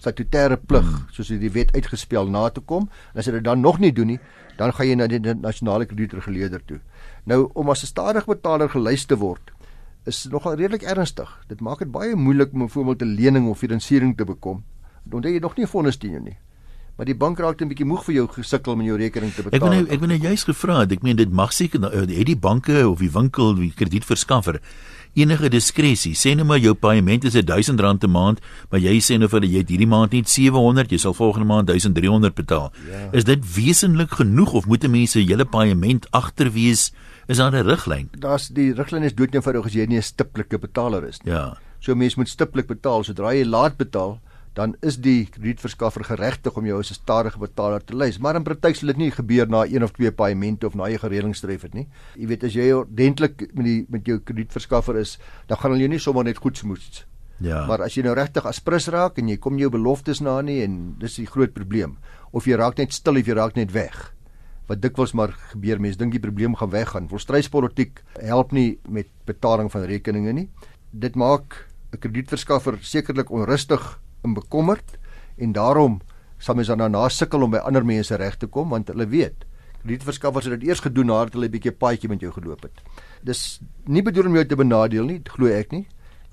statutêre 0.03 0.57
plig 0.57 0.87
soos 1.15 1.29
die 1.29 1.53
wet 1.55 1.71
uitgespel 1.77 2.27
na 2.31 2.49
te 2.51 2.61
kom. 2.61 2.89
En 3.15 3.23
as 3.23 3.27
hy 3.27 3.39
dit 3.39 3.45
dan 3.45 3.61
nog 3.61 3.79
nie 3.79 3.93
doen 3.95 4.15
nie, 4.15 4.21
dan 4.57 4.73
gaan 4.73 4.87
jy 4.87 4.95
na 4.95 5.07
die 5.07 5.21
nasionale 5.21 5.87
kredietreguleerder 5.87 6.63
toe. 6.67 6.81
Nou 7.25 7.51
om 7.55 7.71
as 7.71 7.83
'n 7.83 7.87
stadige 7.87 8.27
betaler 8.27 8.69
gelys 8.69 9.05
te 9.07 9.17
word 9.17 9.53
is 10.05 10.25
nogal 10.31 10.55
redelik 10.55 10.83
ernstig. 10.83 11.29
Dit 11.49 11.61
maak 11.61 11.79
dit 11.79 11.91
baie 11.91 12.15
moeilik 12.15 12.53
om 12.53 12.59
byvoorbeeld 12.59 13.03
'n 13.03 13.15
lening 13.15 13.49
of 13.49 13.59
finansiering 13.59 14.17
te 14.17 14.25
bekom. 14.25 14.65
Want 15.03 15.25
jy 15.25 15.39
nog 15.39 15.57
nie 15.57 15.67
fondse 15.67 15.99
dien 15.99 16.23
nie. 16.23 16.37
Maar 16.97 17.07
die 17.07 17.17
bank 17.17 17.39
raak 17.39 17.61
'n 17.61 17.69
bietjie 17.69 17.87
moeg 17.87 18.05
vir 18.05 18.15
jou 18.15 18.29
gesukkel 18.29 18.73
om 18.73 18.83
jou 18.83 18.97
rekening 18.97 19.33
te 19.33 19.43
betaal. 19.43 19.73
Ek 19.73 19.75
nou 19.75 19.93
ek 19.93 20.01
wil 20.01 20.09
nou 20.09 20.19
juist 20.19 20.45
gevra 20.45 20.81
het. 20.81 20.93
Ek 20.93 21.03
meen 21.03 21.17
dit 21.17 21.33
mag 21.33 21.53
seker 21.53 21.81
nou, 21.81 21.93
het 21.93 22.27
die 22.27 22.37
banke 22.37 22.89
of 22.89 22.99
die 22.99 23.11
winkel, 23.11 23.55
die 23.55 23.73
kredietverskaffer 23.75 24.61
enige 25.15 25.49
diskresie. 25.49 26.15
Sê 26.15 26.35
nou 26.37 26.47
maar 26.47 26.59
jou 26.59 26.75
paaiement 26.75 27.25
is 27.25 27.35
R1000 27.35 28.05
'n 28.05 28.11
maand, 28.11 28.41
maar 28.71 28.81
jy 28.81 28.99
sê 29.01 29.19
nou 29.19 29.29
vir 29.29 29.41
hulle 29.41 29.53
jy 29.53 29.59
het 29.59 29.69
hierdie 29.69 29.87
maand 29.87 30.13
net 30.13 30.29
700, 30.29 30.91
jy 30.91 30.99
sal 30.99 31.15
volgende 31.15 31.47
maand 31.47 31.67
1300 31.69 32.35
betaal. 32.35 32.73
Ja. 32.91 33.09
Is 33.13 33.25
dit 33.25 33.55
wesentlik 33.55 34.11
genoeg 34.11 34.53
of 34.53 34.67
moet 34.67 34.89
mense 34.89 35.19
hele 35.19 35.45
paaiement 35.45 36.07
agterwees? 36.11 36.93
Is 37.27 37.37
daar 37.39 37.53
'n 37.53 37.67
riglyn? 37.67 38.09
Daar's 38.19 38.49
die 38.49 38.73
riglyn 38.73 39.03
is 39.03 39.15
doodnoodig 39.15 39.65
as 39.65 39.73
jy 39.73 39.87
nie 39.87 39.97
'n 39.97 40.03
stiplike 40.03 40.59
betaler 40.59 41.09
is 41.09 41.23
nie. 41.23 41.33
Ja. 41.33 41.57
So 41.81 41.95
mense 41.95 42.19
moet 42.19 42.29
stiptelik 42.29 42.67
betaal 42.67 43.05
sodra 43.05 43.33
jy 43.33 43.45
laat 43.45 43.77
betaal 43.77 44.21
dan 44.55 44.77
is 44.87 45.01
die 45.03 45.27
kredietverskaffer 45.27 46.05
geregtig 46.07 46.55
om 46.57 46.67
jou 46.67 46.79
as 46.79 46.91
'n 46.91 46.95
stadige 46.95 47.39
betaler 47.39 47.85
te 47.85 47.97
lys. 47.97 48.19
Maar 48.19 48.37
in 48.37 48.45
praktyk 48.45 48.77
sal 48.77 48.87
dit 48.87 48.97
nie 48.97 49.11
gebeur 49.11 49.49
na 49.49 49.65
een 49.67 49.83
of 49.83 49.93
twee 49.93 50.13
paemente 50.13 50.67
of 50.67 50.75
na 50.75 50.89
jy 50.89 50.99
gereëlings 50.99 51.41
tref 51.41 51.63
het 51.63 51.75
nie. 51.75 51.89
Jy 52.17 52.27
weet 52.27 52.45
as 52.45 52.53
jy 52.55 52.73
ordentlik 52.73 53.51
met 53.55 53.65
die 53.65 53.87
met 53.89 54.07
jou 54.07 54.19
kredietverskaffer 54.19 54.97
is, 54.97 55.19
dan 55.47 55.59
gaan 55.59 55.71
hulle 55.71 55.83
jou 55.83 55.91
nie 55.91 55.99
sommer 55.99 56.25
net 56.25 56.39
goed 56.39 56.57
smoets. 56.57 57.05
Ja. 57.41 57.67
Maar 57.67 57.83
as 57.83 57.95
jy 57.95 58.03
nou 58.03 58.15
regtig 58.15 58.47
aspris 58.47 58.87
raak 58.89 59.19
en 59.19 59.29
jy 59.29 59.37
kom 59.37 59.59
jou 59.59 59.71
beloftes 59.71 60.21
na 60.21 60.41
nie 60.41 60.63
en 60.63 60.95
dis 60.99 61.17
die 61.17 61.27
groot 61.27 61.53
probleem 61.53 61.97
of 62.33 62.47
jy 62.47 62.57
raak 62.57 62.79
net 62.79 62.93
stil 62.93 63.19
of 63.19 63.27
jy 63.27 63.35
raak 63.35 63.57
net 63.57 63.73
weg. 63.73 64.15
Wat 64.69 64.81
dikwels 64.81 65.13
maar 65.13 65.35
gebeur 65.53 65.81
mense 65.81 65.99
dink 65.99 66.13
die 66.13 66.23
probleem 66.23 66.55
gaan 66.55 66.71
weggaan. 66.71 67.09
Volstrydspolitiek 67.09 68.03
help 68.21 68.53
nie 68.53 68.79
met 68.89 69.11
betaling 69.27 69.71
van 69.71 69.83
rekeninge 69.83 70.33
nie. 70.33 70.49
Dit 70.91 71.17
maak 71.17 71.67
'n 71.93 71.99
kredietverskaffer 71.99 72.79
sekerlik 72.81 73.31
onrustig 73.31 74.01
en 74.25 74.35
bekommerd 74.35 74.99
en 75.37 75.53
daarom 75.53 76.01
sal 76.39 76.55
mense 76.55 76.77
dan 76.77 76.91
na 76.91 77.09
sukkel 77.09 77.43
om 77.43 77.51
by 77.51 77.63
ander 77.65 77.85
mense 77.85 78.17
reg 78.17 78.37
te 78.37 78.47
kom 78.47 78.73
want 78.75 78.89
hulle 78.89 79.07
weet 79.07 79.45
kredietverskaffers 79.85 80.49
het 80.49 80.61
dit 80.61 80.71
eers 80.71 80.81
gedoen 80.81 81.11
nadat 81.13 81.35
hulle 81.37 81.47
'n 81.47 81.53
bietjie 81.53 81.73
paadjie 81.73 82.09
met 82.09 82.21
jou 82.21 82.33
geloop 82.33 82.63
het. 82.63 82.81
Dis 83.23 83.61
nie 83.87 84.03
bedoel 84.03 84.27
om 84.27 84.35
jou 84.35 84.45
te 84.47 84.57
benadeel 84.57 85.05
nie, 85.05 85.21
glo 85.25 85.47
ek 85.47 85.73
nie. 85.73 85.87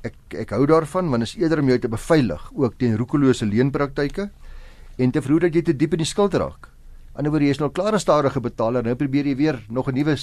Ek 0.03 0.15
ek 0.29 0.49
hou 0.49 0.65
daarvan 0.65 1.09
want 1.09 1.23
is 1.23 1.35
eerder 1.35 1.59
om 1.59 1.67
jou 1.67 1.79
te 1.79 1.89
beveilig 1.89 2.51
ook 2.55 2.77
teen 2.77 2.97
roekelose 2.97 3.45
leenpraktyke 3.45 4.29
en 4.97 5.11
te 5.11 5.21
verhoed 5.21 5.41
dat 5.41 5.53
jy 5.53 5.61
te 5.61 5.73
diep 5.73 5.93
in 5.93 5.97
die 5.97 6.05
skuld 6.05 6.33
raak. 6.33 6.69
Anderswoorde 7.13 7.45
jy 7.45 7.51
is 7.51 7.59
nou 7.59 7.69
klaar 7.69 7.93
'n 7.93 7.99
stadige 7.99 8.39
betaler, 8.39 8.83
nou 8.83 8.95
probeer 8.95 9.25
jy 9.25 9.35
weer 9.35 9.59
nog 9.69 9.89
'n 9.89 9.93
nuwe 9.93 10.15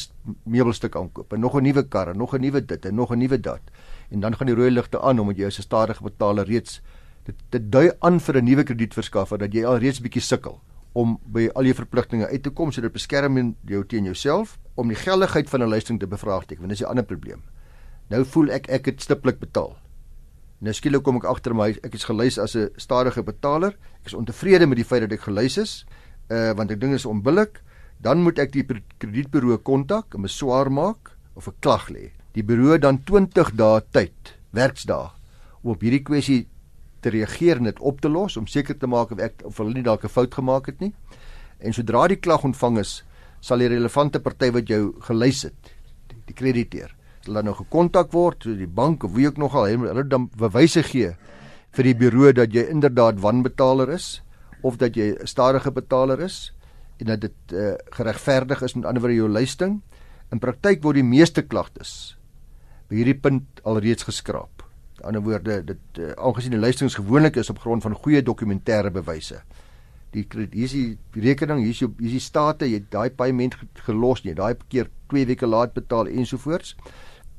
meubelstuk 0.45 0.97
aankoop 0.97 1.33
en 1.33 1.41
nog 1.41 1.55
'n 1.55 1.63
nuwe 1.63 1.83
kar 1.83 2.09
en 2.09 2.17
nog 2.17 2.35
'n 2.35 2.41
nuwe 2.41 2.65
dit 2.65 2.87
en 2.87 2.95
nog 2.95 3.13
'n 3.13 3.19
nuwe 3.19 3.41
dat. 3.41 3.61
En 4.11 4.21
dan 4.21 4.35
gaan 4.35 4.47
die 4.47 4.57
rooi 4.57 4.71
ligte 4.71 5.01
aan 5.01 5.19
omdat 5.19 5.37
jy 5.37 5.47
as 5.47 5.59
'n 5.59 5.63
stadige 5.63 6.03
betaler 6.03 6.47
reeds 6.47 6.81
dit 7.29 7.45
dit 7.53 7.71
dui 7.73 7.91
aan 8.01 8.21
vir 8.21 8.37
'n 8.41 8.45
nuwe 8.45 8.65
kredietverskaffer 8.65 9.39
dat 9.39 9.55
jy 9.55 9.65
alreeds 9.65 10.01
bietjie 10.01 10.23
sukkel 10.23 10.61
om 10.93 11.19
by 11.27 11.49
al 11.55 11.65
jou 11.69 11.75
verpligtinge 11.75 12.27
uit 12.27 12.43
te 12.43 12.51
kom 12.51 12.73
sodat 12.73 12.93
beskerm 12.93 13.55
jou 13.67 13.85
teen 13.85 14.05
jouself 14.05 14.59
om 14.75 14.89
die 14.89 14.97
geldigheid 14.97 15.51
van 15.51 15.63
'n 15.63 15.69
lening 15.69 16.01
te 16.01 16.07
bevraagteken 16.07 16.63
want 16.63 16.71
dis 16.71 16.83
'n 16.83 16.91
ander 16.91 17.05
probleem. 17.05 17.43
Nou 18.11 18.25
voel 18.25 18.51
ek 18.51 18.69
ek 18.69 18.87
het 18.87 19.03
stiptelik 19.03 19.39
betaal. 19.39 19.77
Nou 20.61 20.73
skielik 20.73 21.03
kom 21.03 21.17
ek 21.17 21.25
agter 21.25 21.55
my 21.55 21.69
ek 21.83 21.95
is 21.95 22.05
gelys 22.05 22.39
as 22.39 22.57
'n 22.57 22.71
stadige 22.77 23.23
betaler. 23.23 23.77
Ek 24.01 24.07
is 24.07 24.15
ontevrede 24.15 24.67
met 24.67 24.77
die 24.77 24.85
feit 24.85 25.01
dat 25.01 25.13
ek 25.13 25.21
gelys 25.21 25.59
is 25.59 25.85
uh 26.31 26.53
want 26.55 26.71
ek 26.71 26.81
dink 26.81 26.93
dit 26.93 27.01
is 27.01 27.07
onbillik. 27.07 27.63
Dan 28.01 28.23
moet 28.23 28.39
ek 28.39 28.53
die 28.53 28.67
kredietburo 28.99 29.59
kontak 29.59 30.15
en 30.15 30.23
beswaar 30.23 30.71
maak 30.71 31.17
of 31.35 31.49
'n 31.49 31.55
klag 31.61 31.89
lê. 31.91 32.11
Die 32.33 32.43
buro 32.43 32.79
dan 32.79 33.05
20 33.05 33.55
dae 33.55 33.81
tyd, 33.91 34.39
werksdae 34.53 35.11
om 35.63 35.71
op 35.71 35.81
hierdie 35.81 36.03
kwessie 36.03 36.47
te 37.01 37.11
reageer 37.11 37.57
en 37.57 37.65
dit 37.65 37.81
op 37.81 38.01
te 38.01 38.09
los 38.09 38.37
om 38.37 38.47
seker 38.47 38.79
te 38.79 38.87
maak 38.87 39.13
of 39.15 39.19
ek 39.23 39.43
of 39.45 39.59
hulle 39.59 39.75
nie 39.75 39.83
dalk 39.87 40.05
'n 40.05 40.09
fout 40.09 40.35
gemaak 40.35 40.67
het 40.67 40.81
nie. 40.81 40.95
En 41.59 41.73
sodra 41.73 42.07
die 42.09 42.17
klag 42.17 42.45
ontvang 42.45 42.79
is, 42.79 43.05
sal 43.41 43.59
die 43.59 43.69
relevante 43.69 44.21
party 44.21 44.51
wat 44.51 44.69
jou 44.69 44.95
gelys 45.01 45.43
het, 45.43 45.75
die, 46.09 46.17
die 46.27 46.35
krediteur, 46.35 46.95
sal 47.25 47.35
dan 47.35 47.45
nou 47.45 47.55
gekontak 47.55 48.13
word, 48.13 48.43
so 48.43 48.55
die 48.55 48.67
bank 48.67 49.05
of 49.05 49.13
wie 49.13 49.27
ook 49.27 49.39
nogal, 49.39 49.67
hulle 49.67 50.05
dan 50.05 50.31
bewyse 50.37 50.83
gee 50.83 51.17
vir 51.77 51.85
die 51.85 51.95
buro 51.95 52.33
dat 52.33 52.55
jy 52.55 52.65
inderdaad 52.71 53.21
wanbetaler 53.21 53.91
is 53.95 54.23
of 54.63 54.79
dat 54.79 54.97
jy 54.97 55.15
'n 55.15 55.27
stadige 55.27 55.71
betaler 55.71 56.21
is 56.21 56.53
en 56.99 57.07
dat 57.07 57.21
dit 57.21 57.53
uh, 57.53 57.75
geregverdig 57.95 58.63
is 58.63 58.75
met 58.75 58.85
ander 58.85 59.03
woorde 59.03 59.17
jou 59.17 59.29
lysting. 59.29 59.83
In 60.33 60.39
praktyk 60.39 60.83
word 60.83 60.99
die 60.99 61.07
meeste 61.07 61.43
klagtes 61.43 62.17
by 62.89 62.97
hierdie 62.97 63.21
punt 63.21 63.61
alreeds 63.65 64.03
geskraap. 64.09 64.58
Aan 65.01 65.15
ander 65.15 65.23
woorde, 65.23 65.63
dit 65.65 65.99
uh, 66.03 66.13
aangesien 66.17 66.55
die 66.55 66.61
lystings 66.61 66.95
gewoonlik 66.99 67.37
is 67.37 67.51
op 67.51 67.59
grond 67.59 67.83
van 67.83 67.95
goeie 67.95 68.23
dokumentêre 68.23 68.91
bewyse. 68.91 69.43
Die 70.11 70.25
hier 70.33 70.65
is 70.65 70.73
die 70.73 70.99
rekening, 71.13 71.61
hier 71.63 71.71
is 71.71 71.83
jou 71.83 71.91
hier 71.99 72.09
is 72.09 72.17
die 72.17 72.25
state, 72.25 72.67
jy 72.67 72.81
daai 72.91 73.11
paaiement 73.11 73.55
gelos, 73.87 74.25
jy 74.25 74.35
daai 74.35 74.57
keer 74.69 74.89
2 75.13 75.27
weke 75.29 75.47
laat 75.47 75.75
betaal 75.77 76.09
ensovoorts. 76.09 76.75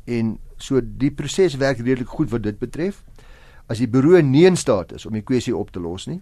En 0.05 0.37
so 0.57 0.81
die 0.81 1.11
proses 1.11 1.57
werk 1.57 1.81
redelik 1.81 2.09
goed 2.09 2.31
wat 2.31 2.43
dit 2.43 2.59
betref. 2.59 3.03
As 3.69 3.81
die 3.81 3.89
bureau 3.89 4.21
nie 4.21 4.45
in 4.49 4.57
staat 4.57 4.93
is 4.97 5.05
om 5.05 5.13
die 5.13 5.25
kwessie 5.25 5.55
op 5.55 5.71
te 5.71 5.81
los 5.81 6.07
nie, 6.07 6.21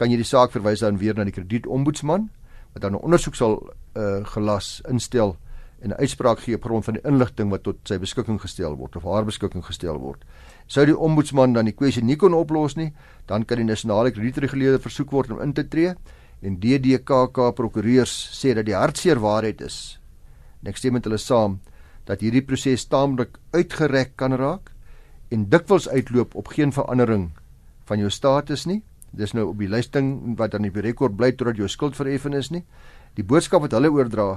kan 0.00 0.10
jy 0.10 0.16
die 0.16 0.26
saak 0.26 0.54
verwys 0.54 0.80
dan 0.80 0.98
weer 0.98 1.14
na 1.14 1.26
die 1.28 1.34
kredietombudsman 1.34 2.30
wat 2.72 2.82
dan 2.82 2.94
'n 2.94 3.04
ondersoek 3.04 3.34
sal 3.34 3.60
uh, 3.96 4.24
gelas 4.24 4.80
instel 4.88 5.36
en 5.80 5.90
'n 5.90 6.00
uitspraak 6.00 6.40
gee 6.40 6.54
op 6.54 6.64
grond 6.64 6.84
van 6.84 6.94
die 6.94 7.02
inligting 7.04 7.50
wat 7.50 7.62
tot 7.62 7.76
sy 7.82 7.98
beskikking 7.98 8.40
gestel 8.40 8.76
word 8.76 8.96
of 8.96 9.02
haar 9.02 9.24
beskikking 9.24 9.64
gestel 9.64 9.98
word. 9.98 10.24
Sou 10.70 10.84
die 10.86 10.94
ombudsman 10.94 11.56
dan 11.56 11.66
die 11.66 11.74
kwessie 11.74 12.02
nie 12.06 12.14
kon 12.14 12.34
oplos 12.38 12.76
nie, 12.78 12.92
dan 13.26 13.42
kan 13.42 13.58
die 13.58 13.66
nasionale 13.66 14.12
kredietreguleerder 14.14 14.78
versoek 14.82 15.10
word 15.10 15.32
om 15.34 15.40
in 15.42 15.54
te 15.56 15.64
tree 15.66 15.96
en 16.46 16.58
DDKK 16.62 17.48
prokureurs 17.58 18.12
sê 18.38 18.52
dat 18.54 18.68
die 18.68 18.76
hartseer 18.78 19.18
waarheid 19.18 19.64
is. 19.66 19.98
En 20.62 20.70
ek 20.70 20.78
stem 20.78 20.94
met 20.94 21.08
hulle 21.08 21.18
saam 21.18 21.56
dat 22.06 22.22
hierdie 22.22 22.44
proses 22.46 22.86
taamlik 22.86 23.40
uitgerek 23.50 24.14
kan 24.20 24.36
raak 24.38 24.70
en 25.34 25.48
dikwels 25.50 25.88
uitloop 25.90 26.36
op 26.38 26.52
geen 26.54 26.70
verandering 26.74 27.32
van 27.90 27.98
jou 27.98 28.10
status 28.14 28.62
nie. 28.70 28.84
Dis 29.10 29.34
nou 29.34 29.48
op 29.50 29.58
die 29.58 29.68
lysting 29.70 30.36
wat 30.38 30.54
aan 30.54 30.68
die 30.68 30.84
rekord 30.86 31.16
bly 31.18 31.32
totdat 31.34 31.58
jou 31.58 31.66
skuld 31.68 31.98
vereffen 31.98 32.36
is 32.38 32.52
nie. 32.54 32.62
Die 33.18 33.26
boodskap 33.26 33.66
wat 33.66 33.74
hulle 33.74 33.90
oordra 33.90 34.36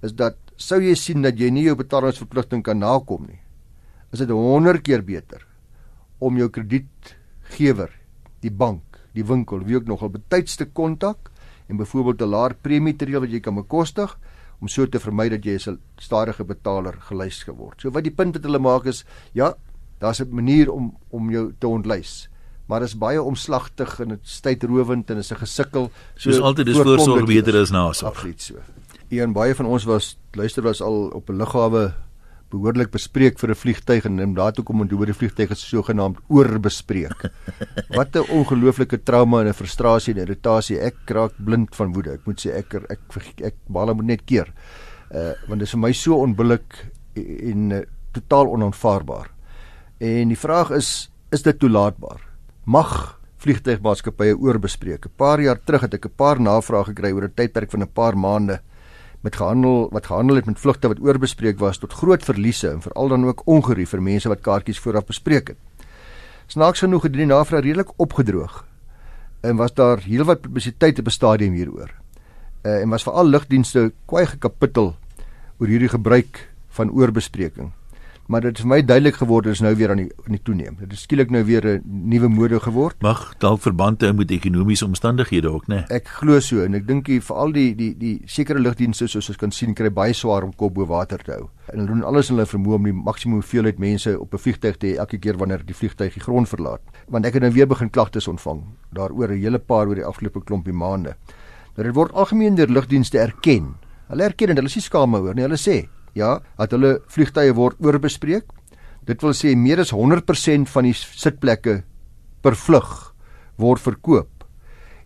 is 0.00 0.16
dat 0.16 0.40
sou 0.56 0.80
jy 0.80 0.96
sien 0.96 1.20
dat 1.20 1.36
jy 1.36 1.50
nie 1.52 1.66
jou 1.68 1.76
betalingsverpligting 1.76 2.64
kan 2.64 2.80
nakom 2.80 3.28
nie, 3.28 3.42
is 4.12 4.24
dit 4.24 4.32
100 4.32 4.80
keer 4.84 5.04
beter 5.04 5.44
om 6.18 6.36
jou 6.36 6.48
kredietgewer, 6.48 7.90
die 8.40 8.50
bank, 8.50 9.00
die 9.16 9.24
winkel, 9.24 9.64
wie 9.64 9.76
ook 9.76 9.86
nogal 9.86 10.10
betyds 10.10 10.56
te 10.56 10.66
kontak 10.66 11.30
en 11.68 11.76
byvoorbeeld 11.76 12.22
'n 12.22 12.30
laer 12.30 12.54
premie 12.54 12.96
te 12.96 13.04
reël 13.04 13.20
wat 13.20 13.30
jy 13.30 13.40
kan 13.40 13.54
bekostig 13.54 14.18
om 14.60 14.68
so 14.68 14.86
te 14.86 14.98
vermy 14.98 15.28
dat 15.28 15.44
jy 15.44 15.58
'n 15.58 15.78
stadige 15.98 16.44
betaler 16.44 16.94
gelys 17.08 17.42
geword. 17.42 17.80
So 17.80 17.90
wat 17.90 18.04
die 18.04 18.14
punt 18.14 18.34
wat 18.34 18.44
hulle 18.44 18.58
maak 18.58 18.86
is, 18.86 19.04
ja, 19.32 19.54
daar's 19.98 20.20
'n 20.20 20.28
manier 20.30 20.70
om 20.70 20.96
om 21.10 21.30
jou 21.30 21.52
te 21.58 21.68
ontlys. 21.68 22.28
Maar 22.66 22.80
dit 22.80 22.88
is 22.88 22.98
baie 22.98 23.22
omslagtig 23.22 24.00
en 24.00 24.08
dit 24.08 24.24
is 24.24 24.40
tydrowend 24.40 25.10
en 25.10 25.16
is 25.16 25.32
'n 25.32 25.36
gesukkel. 25.36 25.90
So 26.16 26.30
Soos 26.30 26.40
altyd 26.40 26.68
is 26.68 26.76
voorsorg 26.76 27.26
beter 27.26 27.60
as 27.60 27.70
nasorg. 27.70 28.12
Absoluut 28.12 28.42
so. 28.42 28.54
Een 29.08 29.32
baie 29.32 29.54
van 29.54 29.66
ons 29.66 29.84
was 29.84 30.18
luister 30.32 30.62
was 30.62 30.80
al 30.80 31.08
op 31.14 31.28
'n 31.28 31.36
lughawe 31.36 31.94
behoorlik 32.50 32.90
bespreek 32.94 33.38
vir 33.40 33.50
'n 33.50 33.58
vliegtyg 33.58 34.06
en 34.06 34.16
neem 34.16 34.34
daartoe 34.34 34.64
kom 34.64 34.80
en 34.80 34.92
oor 34.92 35.06
die 35.06 35.14
vliegtyg 35.14 35.50
is 35.50 35.64
sogenaamd 35.68 36.18
oorbespreek. 36.28 37.30
Wat 37.98 38.16
'n 38.16 38.30
ongelooflike 38.30 39.02
trauma 39.04 39.40
en 39.40 39.48
'n 39.48 39.54
frustrasie 39.54 40.14
en 40.14 40.20
irritasie. 40.20 40.78
Ek 40.80 40.96
raak 41.06 41.32
blind 41.38 41.74
van 41.74 41.92
woede. 41.92 42.12
Ek 42.12 42.26
moet 42.26 42.40
sê 42.40 42.54
ek 42.54 42.74
ek 42.74 43.00
ek, 43.16 43.40
ek 43.42 43.54
baie 43.68 43.94
moet 43.94 44.06
net 44.06 44.24
keer. 44.24 44.52
Uh 45.10 45.34
want 45.48 45.60
dit 45.60 45.66
is 45.68 45.74
vir 45.74 45.80
my 45.80 45.92
so 45.92 46.18
onbillik 46.22 46.86
en, 47.14 47.50
en 47.50 47.70
uh, 47.72 47.82
totaal 48.12 48.46
onaanvaarbaar. 48.46 49.30
En 49.98 50.28
die 50.28 50.38
vraag 50.38 50.70
is 50.70 51.10
is 51.32 51.42
dit 51.42 51.58
toelaatbaar? 51.58 52.20
Mag 52.64 53.18
vliegtygmaatskappye 53.38 54.38
oorbespreek? 54.38 55.06
'n 55.06 55.16
Paar 55.16 55.40
jaar 55.40 55.58
terug 55.58 55.82
het 55.82 55.94
ek 55.94 56.06
'n 56.06 56.16
paar 56.16 56.40
navrae 56.40 56.84
gekry 56.84 57.12
oor 57.12 57.24
'n 57.24 57.34
tydperk 57.34 57.70
van 57.70 57.82
'n 57.82 57.92
paar 57.92 58.16
maande 58.16 58.60
met 59.26 59.36
gehandel 59.36 59.88
wat 59.90 60.06
gehandel 60.06 60.38
het 60.38 60.46
met 60.46 60.60
vlugte 60.62 60.88
wat 60.92 61.02
oorbespreek 61.02 61.58
was 61.58 61.80
tot 61.82 61.92
groot 61.98 62.22
verliese 62.22 62.68
en 62.70 62.82
veral 62.84 63.08
dan 63.10 63.26
ook 63.26 63.42
ongerief 63.44 63.94
vir 63.94 64.02
mense 64.02 64.30
wat 64.30 64.44
kaartjies 64.46 64.78
vooraf 64.84 65.08
bespreek 65.08 65.54
het. 65.54 65.86
Snaaks 66.46 66.84
genoeg 66.84 67.08
het 67.08 67.16
die 67.16 67.26
navraag 67.26 67.64
redelik 67.66 67.90
opgedroog 67.96 68.62
en 69.42 69.58
was 69.58 69.74
daar 69.74 70.04
heelwat 70.04 70.44
publisiteit 70.46 70.98
op 71.02 71.06
'n 71.06 71.16
stadium 71.18 71.54
hieroor. 71.58 71.90
Uh, 72.62 72.82
en 72.82 72.88
was 72.88 73.02
veral 73.02 73.26
lugdienste 73.26 73.92
kwai 74.06 74.26
gekapittel 74.26 74.94
oor 75.58 75.66
hierdie 75.66 75.88
gebruik 75.88 76.50
van 76.68 76.90
oorbespreking 76.90 77.72
maar 78.26 78.40
dit 78.40 78.58
is 78.58 78.64
vir 78.64 78.70
my 78.70 78.78
duidelik 78.82 79.18
geword 79.20 79.46
is 79.46 79.60
nou 79.62 79.72
weer 79.78 79.92
aan 79.94 80.00
die 80.02 80.08
aan 80.24 80.34
die 80.34 80.42
toeneem. 80.42 80.76
Dit 80.80 80.92
is 80.92 81.04
skielik 81.06 81.30
nou 81.30 81.44
weer 81.44 81.64
'n 81.66 81.82
nuwe 81.84 82.28
mode 82.28 82.60
geword. 82.60 82.96
Mag 83.02 83.34
dalk 83.38 83.60
verband 83.60 84.00
hou 84.00 84.12
met 84.12 84.30
ekonomiese 84.30 84.84
omstandighede 84.84 85.48
ook, 85.48 85.66
né? 85.68 85.84
Ek 85.90 86.08
glo 86.08 86.40
so 86.40 86.64
en 86.64 86.74
ek 86.74 86.86
dink 86.86 87.06
vir 87.06 87.36
al 87.36 87.52
die 87.52 87.74
die 87.74 87.94
die 87.98 88.22
sekere 88.26 88.58
lugdienste 88.58 89.06
soos 89.06 89.28
ons 89.28 89.38
kan 89.38 89.50
sien 89.50 89.74
kry 89.74 89.90
baie 89.90 90.12
swaar 90.12 90.44
om 90.44 90.52
kop 90.54 90.74
bo 90.74 90.86
water 90.86 91.18
te 91.18 91.32
hou. 91.32 91.48
En 91.72 91.78
hulle 91.78 91.86
doen 91.86 92.02
alles 92.02 92.30
in 92.30 92.36
hulle 92.36 92.46
vermoë 92.46 92.74
om 92.74 92.84
die 92.84 92.92
maksimum 92.92 93.40
hoeveelheid 93.40 93.78
mense 93.78 94.20
op 94.20 94.34
'n 94.34 94.38
vliegtuig 94.38 94.76
te 94.76 94.86
hê 94.86 94.96
elke 94.98 95.18
keer 95.18 95.36
wanneer 95.36 95.64
die 95.64 95.74
vliegtuig 95.74 96.14
die 96.14 96.22
grond 96.22 96.48
verlaat. 96.48 96.80
Want 97.08 97.26
ek 97.26 97.34
het 97.34 97.42
nou 97.42 97.52
weer 97.52 97.66
begin 97.66 97.90
klagtes 97.90 98.28
ontvang 98.28 98.62
daaroor 98.92 99.30
'n 99.30 99.40
hele 99.40 99.58
paar 99.58 99.86
oor 99.86 99.94
die 99.94 100.04
afgelope 100.04 100.44
klompie 100.44 100.72
maande. 100.72 101.14
Nou 101.76 101.86
dit 101.86 101.94
word 101.94 102.12
algemeen 102.12 102.54
deur 102.54 102.68
lugdienste 102.68 103.18
erken. 103.18 103.74
Hulle 104.08 104.22
erken 104.22 104.48
en 104.48 104.56
hulle 104.56 104.68
is 104.68 104.74
nie 104.74 104.82
skaam 104.82 105.14
oor 105.14 105.34
nie. 105.34 105.42
Hulle 105.42 105.58
sê 105.58 105.88
ja, 106.16 106.38
dat 106.58 106.72
hulle 106.74 106.96
vliegtye 107.12 107.52
word 107.56 107.76
oorbespreek. 107.84 108.48
Dit 109.06 109.22
wil 109.22 109.34
sê 109.36 109.52
meer 109.56 109.82
as 109.84 109.92
100% 109.94 110.70
van 110.72 110.88
die 110.88 110.94
sitplekke 110.96 111.82
per 112.42 112.56
vlug 112.58 112.92
word 113.60 113.80
verkoop. 113.84 114.44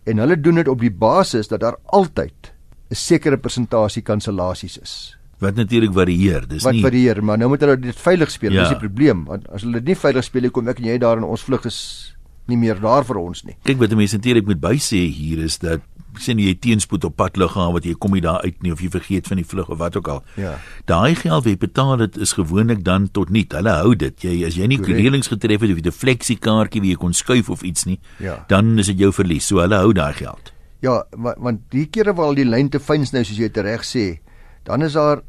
En 0.09 0.17
hulle 0.23 0.39
doen 0.41 0.55
dit 0.61 0.67
op 0.71 0.79
die 0.81 0.91
basis 0.93 1.51
dat 1.51 1.61
daar 1.61 1.77
altyd 1.93 2.51
'n 2.91 2.95
sekere 2.95 3.37
persentasie 3.37 4.01
kansellasies 4.01 4.77
is. 4.81 5.17
Wat 5.39 5.55
natuurlik 5.55 5.93
varieer, 5.93 6.47
dis 6.47 6.63
Wat 6.63 6.73
nie 6.73 6.81
Wat 6.83 6.91
varieer, 6.91 7.23
maar 7.23 7.37
nou 7.37 7.49
moet 7.49 7.61
hulle 7.61 7.77
dit 7.79 7.95
veilig 7.95 8.31
speel, 8.31 8.51
Ja. 8.51 8.59
dis 8.59 8.69
die 8.77 8.87
probleem. 8.87 9.25
Want 9.25 9.47
as 9.49 9.61
hulle 9.61 9.73
dit 9.73 9.85
nie 9.85 9.95
veilig 9.95 10.23
speel 10.23 10.41
nie, 10.41 10.51
kom 10.51 10.67
ek 10.67 10.77
en 10.79 10.85
jy 10.85 10.97
daar 10.97 11.17
en 11.17 11.23
ons 11.23 11.41
vlug 11.43 11.65
is 11.65 12.15
nie 12.47 12.57
meer 12.57 12.79
daar 12.79 13.03
vir 13.03 13.17
ons 13.17 13.43
nie. 13.43 13.55
Kyk 13.63 13.77
wat 13.77 13.95
mense 13.95 14.17
natuurlik 14.17 14.45
moet 14.45 14.59
bysê 14.59 15.07
hier 15.09 15.39
is 15.43 15.57
dat 15.57 15.81
sien 16.19 16.39
jy 16.39 16.53
teenspoed 16.59 17.03
op 17.05 17.15
pad 17.15 17.37
lughawe 17.37 17.73
wat 17.73 17.83
jy 17.85 17.93
kom 17.93 18.11
nie 18.11 18.21
daar 18.21 18.41
uit 18.43 18.61
nie 18.63 18.71
of 18.71 18.79
jy 18.81 18.89
vergeet 18.89 19.27
van 19.27 19.37
die 19.37 19.45
vlug 19.45 19.69
of 19.69 19.77
wat 19.77 19.95
ook 19.95 20.07
al. 20.07 20.23
Ja. 20.35 20.57
Daai 20.85 21.15
geld 21.15 21.43
wat 21.43 21.51
jy 21.51 21.57
betaal 21.57 21.97
dit 21.97 22.17
is 22.17 22.33
gewoonlik 22.33 22.83
dan 22.83 23.09
tot 23.11 23.29
niet. 23.29 23.51
Hulle 23.51 23.69
hou 23.69 23.95
dit. 23.95 24.21
Jy 24.23 24.45
as 24.45 24.55
jy 24.55 24.67
nie 24.67 24.77
Korrek. 24.77 24.97
reëlings 24.97 25.27
getref 25.27 25.61
het 25.61 25.71
of 25.71 25.77
jy 25.77 25.87
'n 25.87 25.91
fleksiekaartjie 25.91 26.81
wie 26.81 26.89
jy 26.91 26.97
kon 26.97 27.13
skuif 27.13 27.49
of 27.49 27.61
iets 27.63 27.85
nie, 27.85 27.99
Ja. 28.19 28.45
dan 28.47 28.79
is 28.79 28.87
dit 28.87 28.99
jou 28.99 29.11
verlies. 29.11 29.45
So 29.47 29.59
hulle 29.59 29.75
hou 29.75 29.93
daai 29.93 30.13
geld. 30.13 30.51
Ja, 30.81 31.03
want 31.11 31.37
want 31.39 31.59
die 31.69 31.85
kere 31.85 32.13
waar 32.13 32.25
al 32.25 32.35
die 32.35 32.45
lyn 32.45 32.69
te 32.69 32.79
fyn 32.79 33.01
is 33.01 33.11
nou 33.13 33.23
soos 33.23 33.37
jy 33.37 33.47
dit 33.51 33.63
reg 33.63 33.81
sê, 33.83 34.19
dan 34.65 34.81
is 34.81 34.93
daar 34.93 35.21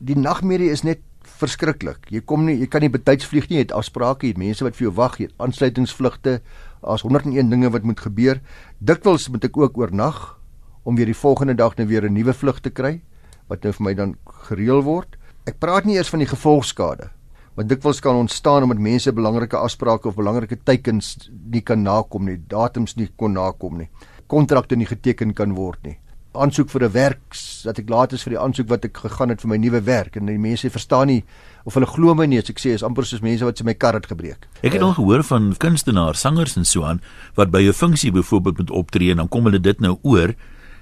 die 0.00 0.14
nagmerrie 0.16 0.70
is 0.70 0.82
net 0.82 0.98
verskriklik. 1.40 1.98
Jy 2.10 2.20
kom 2.24 2.44
nie 2.46 2.58
jy 2.58 2.66
kan 2.66 2.80
nie 2.80 2.88
betyds 2.90 3.24
vlieg 3.26 3.48
nie, 3.48 3.56
jy 3.58 3.62
het 3.62 3.72
afsprake, 3.72 4.22
jy 4.26 4.28
het 4.28 4.38
mense 4.38 4.64
wat 4.64 4.74
vir 4.76 4.86
jou 4.88 4.94
wag, 4.94 5.18
jy 5.18 5.24
het 5.26 5.34
aansluitingsvlugte, 5.38 6.40
daar's 6.86 7.02
101 7.02 7.50
dinge 7.50 7.70
wat 7.70 7.82
moet 7.82 8.00
gebeur. 8.00 8.40
Dikwels 8.78 9.28
moet 9.28 9.44
ek 9.48 9.56
ook 9.58 9.78
oornag 9.78 10.38
om 10.86 10.96
weer 10.96 11.10
die 11.10 11.18
volgende 11.18 11.56
dag 11.58 11.76
nou 11.76 11.86
weer 11.88 12.06
'n 12.06 12.14
nuwe 12.14 12.32
vlug 12.32 12.60
te 12.60 12.70
kry 12.70 13.02
wat 13.48 13.62
nou 13.62 13.72
vir 13.72 13.84
my 13.84 13.94
dan 13.94 14.16
gereël 14.48 14.82
word. 14.82 15.16
Ek 15.46 15.58
praat 15.58 15.84
nie 15.84 15.96
eers 15.96 16.10
van 16.10 16.18
die 16.18 16.30
gevolgskade 16.30 17.10
wat 17.56 17.68
dikwels 17.68 18.00
kan 18.00 18.14
ontstaan 18.14 18.62
omdat 18.62 18.78
mense 18.78 19.12
belangrike 19.12 19.56
afsprake 19.56 20.08
of 20.08 20.14
belangrike 20.14 20.58
teikens 20.62 21.30
nie 21.50 21.62
kan 21.62 21.82
nakom 21.82 22.24
nie, 22.24 22.36
datums 22.36 22.96
nie 22.96 23.08
kon 23.16 23.32
nakom 23.32 23.78
nie, 23.78 23.88
kontrakte 24.26 24.76
nie 24.76 24.86
geteken 24.86 25.32
kan 25.34 25.54
word 25.54 25.82
nie. 25.82 25.98
Aansoek 26.36 26.70
vir 26.70 26.84
'n 26.84 26.92
werk 26.92 27.36
dat 27.64 27.78
ek 27.78 27.88
laat 27.88 28.12
is 28.12 28.22
vir 28.22 28.30
die 28.30 28.40
aansoek 28.40 28.68
wat 28.68 28.84
ek 28.84 28.96
gegaan 28.96 29.28
het 29.28 29.40
vir 29.40 29.48
my 29.48 29.56
nuwe 29.56 29.80
werk 29.80 30.16
en 30.16 30.26
die 30.26 30.38
mense 30.38 30.70
verstaan 30.70 31.06
nie 31.06 31.24
of 31.64 31.74
hulle 31.74 31.86
glo 31.86 32.14
my 32.14 32.26
nie 32.26 32.38
as 32.38 32.50
ek 32.50 32.58
sê 32.58 32.74
is 32.74 32.82
amper 32.82 33.04
soos 33.04 33.22
mense 33.22 33.44
wat 33.44 33.58
se 33.58 33.64
my 33.64 33.74
kar 33.74 33.94
het 33.94 34.06
gebreek. 34.06 34.46
Ek 34.62 34.72
het 34.72 34.82
al 34.82 34.94
gehoor 34.94 35.22
van 35.22 35.54
kunstenaars, 35.58 36.20
sangers 36.20 36.56
en 36.56 36.64
so 36.64 36.84
aan 36.84 37.00
wat 37.34 37.50
by 37.50 37.62
'n 37.68 37.72
funksie 37.72 38.12
byvoorbeeld 38.12 38.58
moet 38.58 38.70
optree 38.70 39.10
en 39.10 39.16
dan 39.16 39.28
kom 39.28 39.44
hulle 39.44 39.60
dit 39.60 39.80
nou 39.80 39.98
oor. 40.02 40.34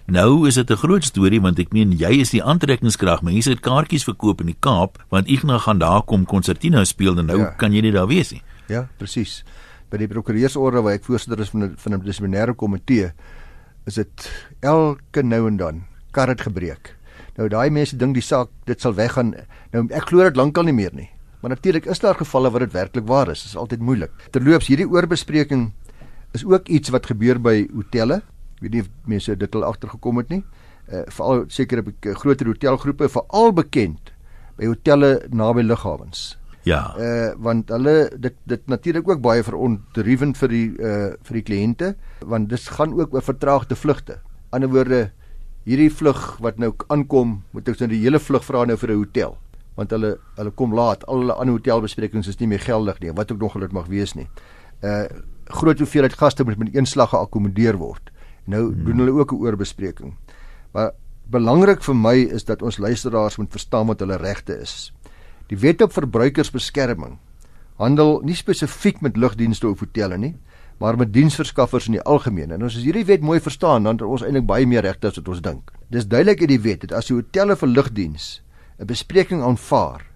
Nou 0.07 0.47
is 0.47 0.55
dit 0.55 0.71
'n 0.71 0.77
groot 0.77 1.05
storie 1.05 1.41
want 1.41 1.59
ek 1.59 1.73
meen 1.73 1.93
jy 1.93 2.21
is 2.21 2.31
die 2.31 2.43
aantrekkingskrag. 2.43 3.23
Mense 3.23 3.51
het 3.51 3.61
kaartjies 3.61 4.05
verkoop 4.05 4.41
in 4.41 4.47
die 4.47 4.61
Kaap 4.61 4.99
want 5.09 5.29
Ignas 5.29 5.63
gaan 5.63 5.79
daar 5.79 6.03
kom 6.03 6.25
konsertino 6.25 6.85
speel 6.85 7.19
en 7.19 7.27
nou 7.27 7.39
ja. 7.39 7.55
kan 7.57 7.73
jy 7.73 7.81
nie 7.81 7.93
daar 7.93 8.07
wees 8.07 8.33
nie. 8.33 8.43
Ja, 8.69 8.89
presies. 8.99 9.45
By 9.91 9.97
die 9.97 10.09
prokureursorde 10.09 10.83
waar 10.83 10.93
ek 10.93 11.05
voorsitter 11.05 11.41
is 11.41 11.49
van 11.49 11.63
'n 11.63 11.75
van 11.77 11.93
'n 11.95 12.05
dissiplinêre 12.05 12.55
komitee 12.55 13.13
is 13.87 13.99
dit 14.01 14.29
elke 14.61 15.23
nou 15.23 15.47
en 15.49 15.57
dan 15.61 15.83
kar 16.15 16.31
het 16.31 16.45
gebreek. 16.47 16.95
Nou 17.37 17.49
daai 17.51 17.71
mense 17.71 17.97
dink 17.99 18.15
die 18.15 18.25
saak 18.25 18.53
dit 18.69 18.81
sal 18.81 18.95
weggaan. 18.95 19.35
Nou 19.73 19.87
ek 19.91 20.11
glo 20.11 20.25
dit 20.25 20.39
lankal 20.39 20.69
nie 20.69 20.77
meer 20.77 20.95
nie. 20.95 21.09
Maar 21.43 21.57
natuurlik 21.57 21.87
is 21.91 22.01
daar 22.01 22.17
gevalle 22.17 22.51
waar 22.51 22.65
dit 22.65 22.73
werklik 22.73 23.07
waar 23.07 23.29
is. 23.29 23.43
Dit 23.43 23.53
is 23.53 23.57
altyd 23.61 23.83
moeilik. 23.85 24.13
Terloops, 24.33 24.71
hierdie 24.71 24.89
oorbespreking 24.89 25.73
is 26.33 26.45
ook 26.45 26.69
iets 26.69 26.89
wat 26.95 27.07
gebeur 27.11 27.41
by 27.41 27.67
hotelle. 27.75 28.23
Ek 28.57 28.65
weet 28.65 28.79
nie 28.79 28.85
of 28.87 28.89
mense 29.05 29.37
dit 29.37 29.59
al 29.59 29.67
agtergekom 29.69 30.23
het 30.23 30.33
nie. 30.33 30.41
Uh, 30.89 31.03
veral 31.13 31.45
seker 31.53 31.83
op 31.83 31.91
uh, 31.93 32.15
groter 32.17 32.49
hotelgroepe, 32.49 33.09
veral 33.13 33.53
bekend 33.57 34.15
by 34.57 34.71
hotelle 34.71 35.19
naby 35.33 35.65
lughawens 35.65 36.35
Ja. 36.65 36.95
uh 36.97 37.33
want 37.37 37.69
hulle 37.69 38.11
dit 38.17 38.37
dit 38.49 38.67
natuurlik 38.67 39.09
ook 39.09 39.21
baie 39.21 39.43
verontrywend 39.45 40.39
vir 40.41 40.49
die 40.49 40.69
uh 40.81 41.13
vir 41.29 41.41
die 41.41 41.45
kliënte 41.45 41.95
want 42.25 42.49
dit 42.49 42.69
gaan 42.77 42.95
ook 42.97 43.15
oor 43.15 43.23
vertraagde 43.23 43.77
vlugte. 43.77 44.19
Ander 44.51 44.73
woorde 44.73 45.11
hierdie 45.65 45.93
vlug 45.93 46.39
wat 46.45 46.59
nou 46.59 46.73
aankom, 46.89 47.43
moet 47.53 47.69
ek 47.69 47.81
nou 47.81 47.89
die 47.93 48.03
hele 48.05 48.21
vlug 48.21 48.45
vra 48.45 48.65
nou 48.65 48.77
vir 48.77 48.91
'n 48.91 49.03
hotel 49.03 49.37
want 49.75 49.91
hulle 49.91 50.17
hulle 50.39 50.51
kom 50.55 50.75
laat. 50.75 51.05
Al 51.11 51.25
hulle 51.25 51.35
ander 51.35 51.57
hotelbesprekings 51.57 52.29
is 52.29 52.39
nie 52.41 52.49
meer 52.49 52.63
geldig 52.63 53.01
nie, 53.01 53.13
wat 53.13 53.33
ook 53.33 53.41
nog 53.41 53.59
dit 53.61 53.73
mag 53.73 53.87
wees 53.87 54.15
nie. 54.15 54.29
Uh 54.83 55.07
groot 55.45 55.79
hoeveelheid 55.79 56.15
gaste 56.17 56.45
moet 56.45 56.57
met 56.57 56.75
een 56.75 56.87
slag 56.87 57.11
geakkommodeer 57.11 57.77
word. 57.77 58.11
Nou 58.49 58.73
hmm. 58.73 58.85
doen 58.85 58.99
hulle 58.99 59.13
ook 59.13 59.33
'n 59.33 59.43
oorbespreking. 59.45 60.15
Maar 60.73 60.93
belangrik 61.31 61.83
vir 61.83 61.97
my 61.97 62.17
is 62.37 62.45
dat 62.45 62.63
ons 62.63 62.79
luisteraars 62.79 63.37
moet 63.37 63.51
verstaan 63.51 63.87
wat 63.87 64.01
hulle 64.01 64.17
regte 64.17 64.61
is. 64.61 64.93
Die 65.47 65.59
wet 65.59 65.83
op 65.83 65.93
verbruikersbeskerming 65.93 67.19
handel 67.77 68.21
nie 68.23 68.37
spesifiek 68.39 69.01
met 69.03 69.17
lugdienste 69.17 69.69
of 69.69 69.81
hotelle 69.83 70.19
nie, 70.19 70.35
maar 70.79 70.97
met 70.99 71.13
diensverskaffers 71.15 71.89
in 71.91 71.99
die 71.99 72.03
algemeen. 72.03 72.53
En 72.55 72.63
as 72.63 72.77
ons 72.79 72.87
hierdie 72.87 73.07
wet 73.09 73.23
mooi 73.23 73.41
verstaan, 73.43 73.87
dan 73.87 73.99
het 73.99 74.07
ons 74.07 74.23
eintlik 74.27 74.47
baie 74.47 74.67
meer 74.67 74.85
regte 74.87 75.11
as 75.11 75.19
wat 75.19 75.29
ons 75.29 75.43
dink. 75.43 75.73
Dis 75.91 76.07
duidelik 76.07 76.45
in 76.47 76.53
die 76.55 76.61
wet 76.63 76.85
dat 76.87 76.97
as 76.99 77.11
die 77.11 77.17
hotelle 77.19 77.57
vir 77.57 77.69
lugdiens 77.69 78.43
'n 78.79 78.87
bespreking 78.87 79.43
aanvaar 79.43 80.07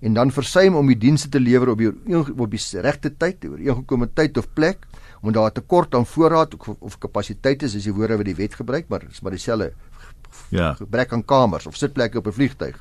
en 0.00 0.14
dan 0.14 0.30
versuim 0.30 0.74
om 0.74 0.86
die 0.86 0.98
dienste 0.98 1.28
te 1.28 1.40
lewer 1.40 1.68
op 1.68 1.78
die 1.78 1.88
op 1.88 2.50
die 2.50 2.80
regte 2.80 3.10
tyd, 3.16 3.44
oor 3.44 3.58
ingekome 3.58 4.08
tyd 4.14 4.38
of 4.38 4.52
plek, 4.54 4.86
omdat 5.22 5.42
daar 5.42 5.50
'n 5.50 5.54
tekort 5.54 5.94
aan 5.94 6.06
voorraad 6.06 6.54
of, 6.54 6.76
of 6.78 6.98
kapasiteit 6.98 7.62
is, 7.62 7.74
is 7.74 7.84
die 7.84 7.92
woorde 7.92 8.16
wat 8.16 8.26
die 8.26 8.36
wet 8.36 8.54
gebruik, 8.54 8.88
maar 8.88 9.00
dit 9.00 9.10
is 9.10 9.20
maar 9.20 9.32
dieselfde 9.32 9.72
Ja. 10.50 10.74
gebrek 10.74 11.12
aan 11.12 11.24
kamers 11.24 11.66
of 11.66 11.76
sitplekke 11.76 12.18
op 12.18 12.26
'n 12.26 12.32
vliegtyg. 12.32 12.76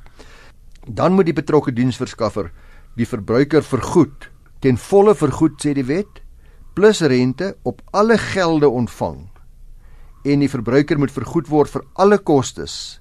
Dan 0.88 1.14
moet 1.14 1.26
die 1.26 1.38
betrokke 1.38 1.72
diensverskaffer 1.72 2.52
die 2.96 3.08
verbruiker 3.10 3.64
vergoed 3.66 4.30
ten 4.64 4.78
volle 4.78 5.16
vergoed 5.16 5.58
sê 5.60 5.74
die 5.76 5.88
wet 5.88 6.22
plus 6.78 7.02
rente 7.02 7.56
op 7.68 7.82
alle 7.92 8.18
gelde 8.18 8.70
ontvang 8.70 9.24
en 10.24 10.44
die 10.44 10.52
verbruiker 10.52 11.00
moet 11.00 11.12
vergoed 11.12 11.50
word 11.52 11.72
vir 11.74 11.84
alle 12.00 12.18
kostes 12.18 13.00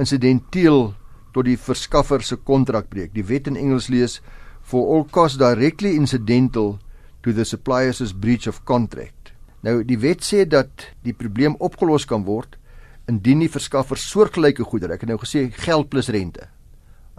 insidenteel 0.00 0.92
tot 1.34 1.46
die 1.46 1.58
verskaffer 1.58 2.22
se 2.26 2.36
kontrak 2.36 2.88
breek. 2.90 3.12
Die 3.14 3.26
wet 3.26 3.48
in 3.50 3.58
Engels 3.58 3.88
lees 3.90 4.18
for 4.62 4.86
all 4.94 5.04
costs 5.10 5.38
directly 5.38 5.94
incidental 5.96 6.78
to 7.22 7.32
the 7.32 7.44
supplier's 7.44 8.12
breach 8.12 8.48
of 8.48 8.64
contract. 8.64 9.34
Nou 9.62 9.82
die 9.84 9.98
wet 10.00 10.24
sê 10.24 10.46
dat 10.48 10.88
die 11.04 11.14
probleem 11.14 11.56
opgelos 11.60 12.06
kan 12.08 12.24
word 12.24 12.56
indien 13.10 13.42
die 13.42 13.50
verskaffer 13.50 13.98
soortgelyke 13.98 14.64
goedere, 14.64 14.94
ek 14.94 15.02
het 15.02 15.10
nou 15.10 15.18
gesê 15.18 15.48
geld 15.50 15.90
plus 15.90 16.08
rente. 16.14 16.46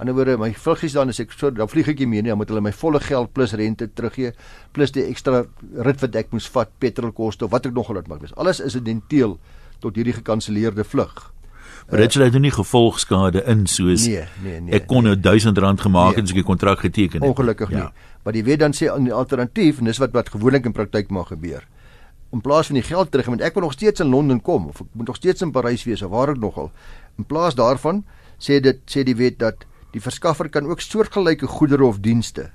Ander 0.02 0.16
woorde, 0.18 0.34
my 0.42 0.50
vluggies 0.58 0.96
dan 0.98 1.12
as 1.14 1.20
ek 1.22 1.34
so 1.38 1.52
dan 1.54 1.70
vlieg 1.70 1.92
ek 1.92 2.00
nie 2.02 2.08
meer 2.10 2.24
nie, 2.26 2.32
dan 2.34 2.40
moet 2.42 2.50
hulle 2.50 2.64
my 2.66 2.72
volle 2.74 3.00
geld 3.06 3.30
plus 3.38 3.52
rente 3.54 3.86
teruggee 3.94 4.32
plus 4.74 4.92
die 4.96 5.04
ekstra 5.06 5.44
rit 5.86 6.02
wat 6.02 6.16
ek 6.18 6.32
moes 6.34 6.48
vat, 6.50 6.72
petrolkoste 6.82 7.46
of 7.46 7.52
wat 7.54 7.68
ek 7.70 7.76
nog 7.78 7.92
al 7.94 8.00
dit 8.02 8.08
mag 8.10 8.24
wees. 8.24 8.34
Alles 8.42 8.60
is 8.66 8.76
identeel 8.80 9.38
tot 9.82 9.96
hierdie 10.00 10.16
gekanselleerde 10.18 10.84
vlug. 10.84 11.14
Maar 11.92 12.04
dit 12.06 12.14
sluit 12.14 12.34
nou 12.34 12.42
nie 12.42 12.52
gevolgskade 12.54 13.42
in 13.50 13.66
soos 13.68 14.06
Nee, 14.08 14.24
nee, 14.44 14.60
nee. 14.62 14.74
ek 14.78 14.88
kon 14.90 15.04
nou 15.06 15.16
1000 15.18 15.58
rand 15.62 15.82
gemaak 15.82 16.16
Nee. 16.16 16.22
het 16.22 16.30
as 16.30 16.34
ek 16.34 16.42
die 16.42 16.48
kontrak 16.50 16.80
geteken 16.80 17.22
het. 17.22 17.30
Ongelukkig 17.30 17.70
nie. 17.74 17.86
Maar 18.24 18.34
die 18.34 18.44
wet 18.46 18.60
dan 18.62 18.74
sê 18.78 18.90
aan 18.90 19.06
die 19.06 19.14
alternatief 19.14 19.80
en 19.82 19.86
dis 19.90 19.98
wat 20.02 20.14
wat 20.18 20.30
gewoonlik 20.34 20.66
in 20.66 20.74
praktyk 20.78 21.10
mag 21.10 21.28
gebeur. 21.34 21.66
In 22.34 22.42
plaas 22.42 22.68
van 22.72 22.78
die 22.80 22.84
geld 22.86 23.12
terug, 23.12 23.26
want 23.28 23.42
ek 23.42 23.54
wil 23.54 23.64
nog 23.70 23.74
steeds 23.74 24.00
in 24.00 24.10
Londen 24.14 24.42
kom 24.42 24.68
of 24.70 24.82
ek 24.82 24.88
moet 24.94 25.08
nog 25.08 25.16
steeds 25.22 25.42
in 25.42 25.52
Parys 25.52 25.84
wees 25.84 26.02
of 26.02 26.10
waar 26.14 26.30
ek 26.34 26.38
nogal. 26.42 26.72
In 27.18 27.26
plaas 27.26 27.56
daarvan 27.58 28.04
sê 28.40 28.62
dit 28.62 28.80
sê 28.88 29.04
die 29.04 29.16
wet 29.18 29.38
dat 29.42 29.66
die 29.92 30.02
verskaffer 30.02 30.50
kan 30.50 30.66
ook 30.66 30.82
soortgelyke 30.82 31.48
goedere 31.48 31.86
of 31.86 32.00
dienste 32.00 32.52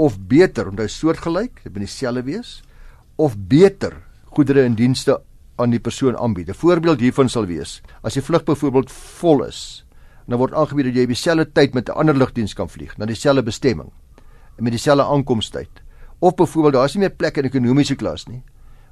of 0.00 0.16
beter, 0.18 0.70
onthou 0.70 0.88
soortgelyk, 0.88 1.60
dit 1.62 1.72
moet 1.72 1.84
dieselfde 1.84 2.22
wees 2.24 2.62
of 3.20 3.36
beter 3.36 3.98
goedere 4.32 4.64
en 4.64 4.74
dienste 4.78 5.18
aan 5.60 5.74
die 5.74 5.80
persoon 5.80 6.16
aanbied. 6.16 6.48
'n 6.48 6.54
Voorbeeld 6.56 7.00
hiervan 7.00 7.28
sal 7.28 7.46
wees: 7.46 7.82
as 8.02 8.14
die 8.14 8.22
vlug 8.22 8.44
byvoorbeeld 8.44 8.90
vol 8.90 9.44
is, 9.44 9.84
dan 10.26 10.38
word 10.38 10.54
aangebied 10.54 10.88
dat 10.88 10.94
jy 10.96 11.02
op 11.02 11.14
dieselfde 11.14 11.52
tyd 11.52 11.74
met 11.74 11.88
'n 11.88 11.98
ander 12.00 12.16
lugdiens 12.16 12.54
kan 12.54 12.68
vlieg 12.68 12.96
na 12.96 13.06
dieselfde 13.06 13.42
bestemming 13.42 13.92
en 14.56 14.64
met 14.64 14.72
dieselfde 14.72 15.04
aankomstyd. 15.04 15.70
Of 16.18 16.34
byvoorbeeld 16.34 16.74
daar 16.74 16.84
is 16.84 16.94
nie 16.94 17.00
meer 17.00 17.16
plek 17.16 17.36
in 17.36 17.44
ekonomiese 17.44 17.94
klas 17.94 18.26
nie. 18.26 18.42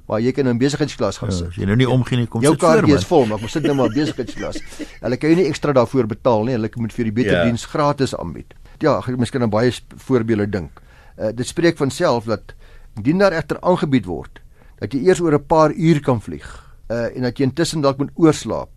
Maar 0.09 0.23
jy 0.25 0.31
kan 0.33 0.47
in 0.49 0.57
besigheidsklas 0.57 1.19
gaan 1.21 1.29
ja, 1.29 1.35
sit. 1.37 1.53
Ja, 1.53 1.61
jy 1.61 1.69
nou 1.69 1.77
nie 1.77 1.89
omgee 1.89 2.17
nie, 2.17 2.25
kom 2.25 2.41
sit 2.41 2.49
voor. 2.49 2.57
Jou 2.57 2.81
kaart 2.81 2.93
is 2.97 3.05
vol, 3.05 3.27
maar 3.29 3.37
ek 3.37 3.45
moet 3.45 3.53
sit 3.53 3.67
nou 3.69 3.75
maar 3.77 3.91
besigheidsklas. 3.93 4.57
Hulle 5.03 5.19
kan 5.21 5.29
jy 5.29 5.35
nie 5.43 5.49
ekstra 5.51 5.75
daarvoor 5.77 6.09
betaal 6.09 6.47
nie. 6.47 6.55
Hulle 6.57 6.71
moet 6.81 6.95
vir 6.95 7.09
die 7.11 7.15
beter 7.21 7.35
ja. 7.37 7.43
diens 7.45 7.65
gratis 7.69 8.15
aanbied. 8.17 8.55
Ja, 8.81 8.97
ek 8.97 9.19
miskien 9.21 9.45
aan 9.45 9.53
baie 9.53 9.73
voorbeelde 10.07 10.47
dink. 10.49 10.81
Uh, 11.19 11.29
dit 11.35 11.45
spreek 11.45 11.77
van 11.77 11.93
self 11.93 12.25
dat 12.25 12.55
indien 12.97 13.21
daar 13.21 13.35
egter 13.37 13.59
aangebied 13.61 14.07
word 14.09 14.41
dat 14.79 14.95
jy 14.95 15.03
eers 15.07 15.21
oor 15.21 15.35
'n 15.35 15.45
paar 15.45 15.71
uur 15.75 15.99
kan 16.01 16.21
vlieg 16.21 16.47
uh, 16.89 17.15
en 17.15 17.27
dat 17.27 17.37
jy 17.37 17.45
intussen 17.45 17.81
dalk 17.81 17.97
moet 17.97 18.11
oorslaap 18.15 18.69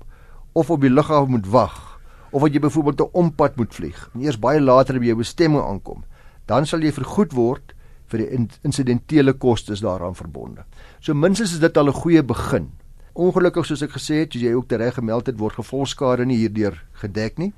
of 0.52 0.70
op 0.70 0.80
die 0.80 0.90
lughawe 0.90 1.28
moet 1.30 1.46
wag 1.46 2.00
of 2.30 2.42
dat 2.42 2.52
jy 2.52 2.60
byvoorbeeld 2.60 3.00
'n 3.00 3.12
ompad 3.12 3.56
moet 3.56 3.74
vlieg 3.74 4.10
en 4.14 4.20
eers 4.20 4.38
baie 4.38 4.60
later 4.60 4.98
by 4.98 5.06
jou 5.06 5.16
bestemming 5.16 5.62
aankom, 5.62 6.04
dan 6.46 6.66
sal 6.66 6.80
jy 6.80 6.92
vergoed 6.92 7.32
word 7.32 7.74
vir 8.12 8.22
die 8.22 8.46
insidentele 8.62 9.32
kostes 9.32 9.80
daaraan 9.80 10.14
verbonde. 10.14 10.66
So 11.00 11.14
minstens 11.14 11.56
is 11.56 11.60
dit 11.60 11.76
al 11.76 11.88
'n 11.88 12.00
goeie 12.02 12.22
begin. 12.22 12.70
Ongelukkig 13.14 13.66
soos 13.66 13.82
ek 13.82 13.96
gesê 13.96 14.24
het, 14.24 14.34
jy 14.34 14.52
ook 14.54 14.72
reg 14.72 14.94
gemeld 14.94 15.26
het, 15.26 15.38
word 15.38 15.54
gevolgskade 15.54 16.24
nie 16.24 16.36
hierdeur 16.36 16.84
gedek 16.92 17.38
nie. 17.38 17.52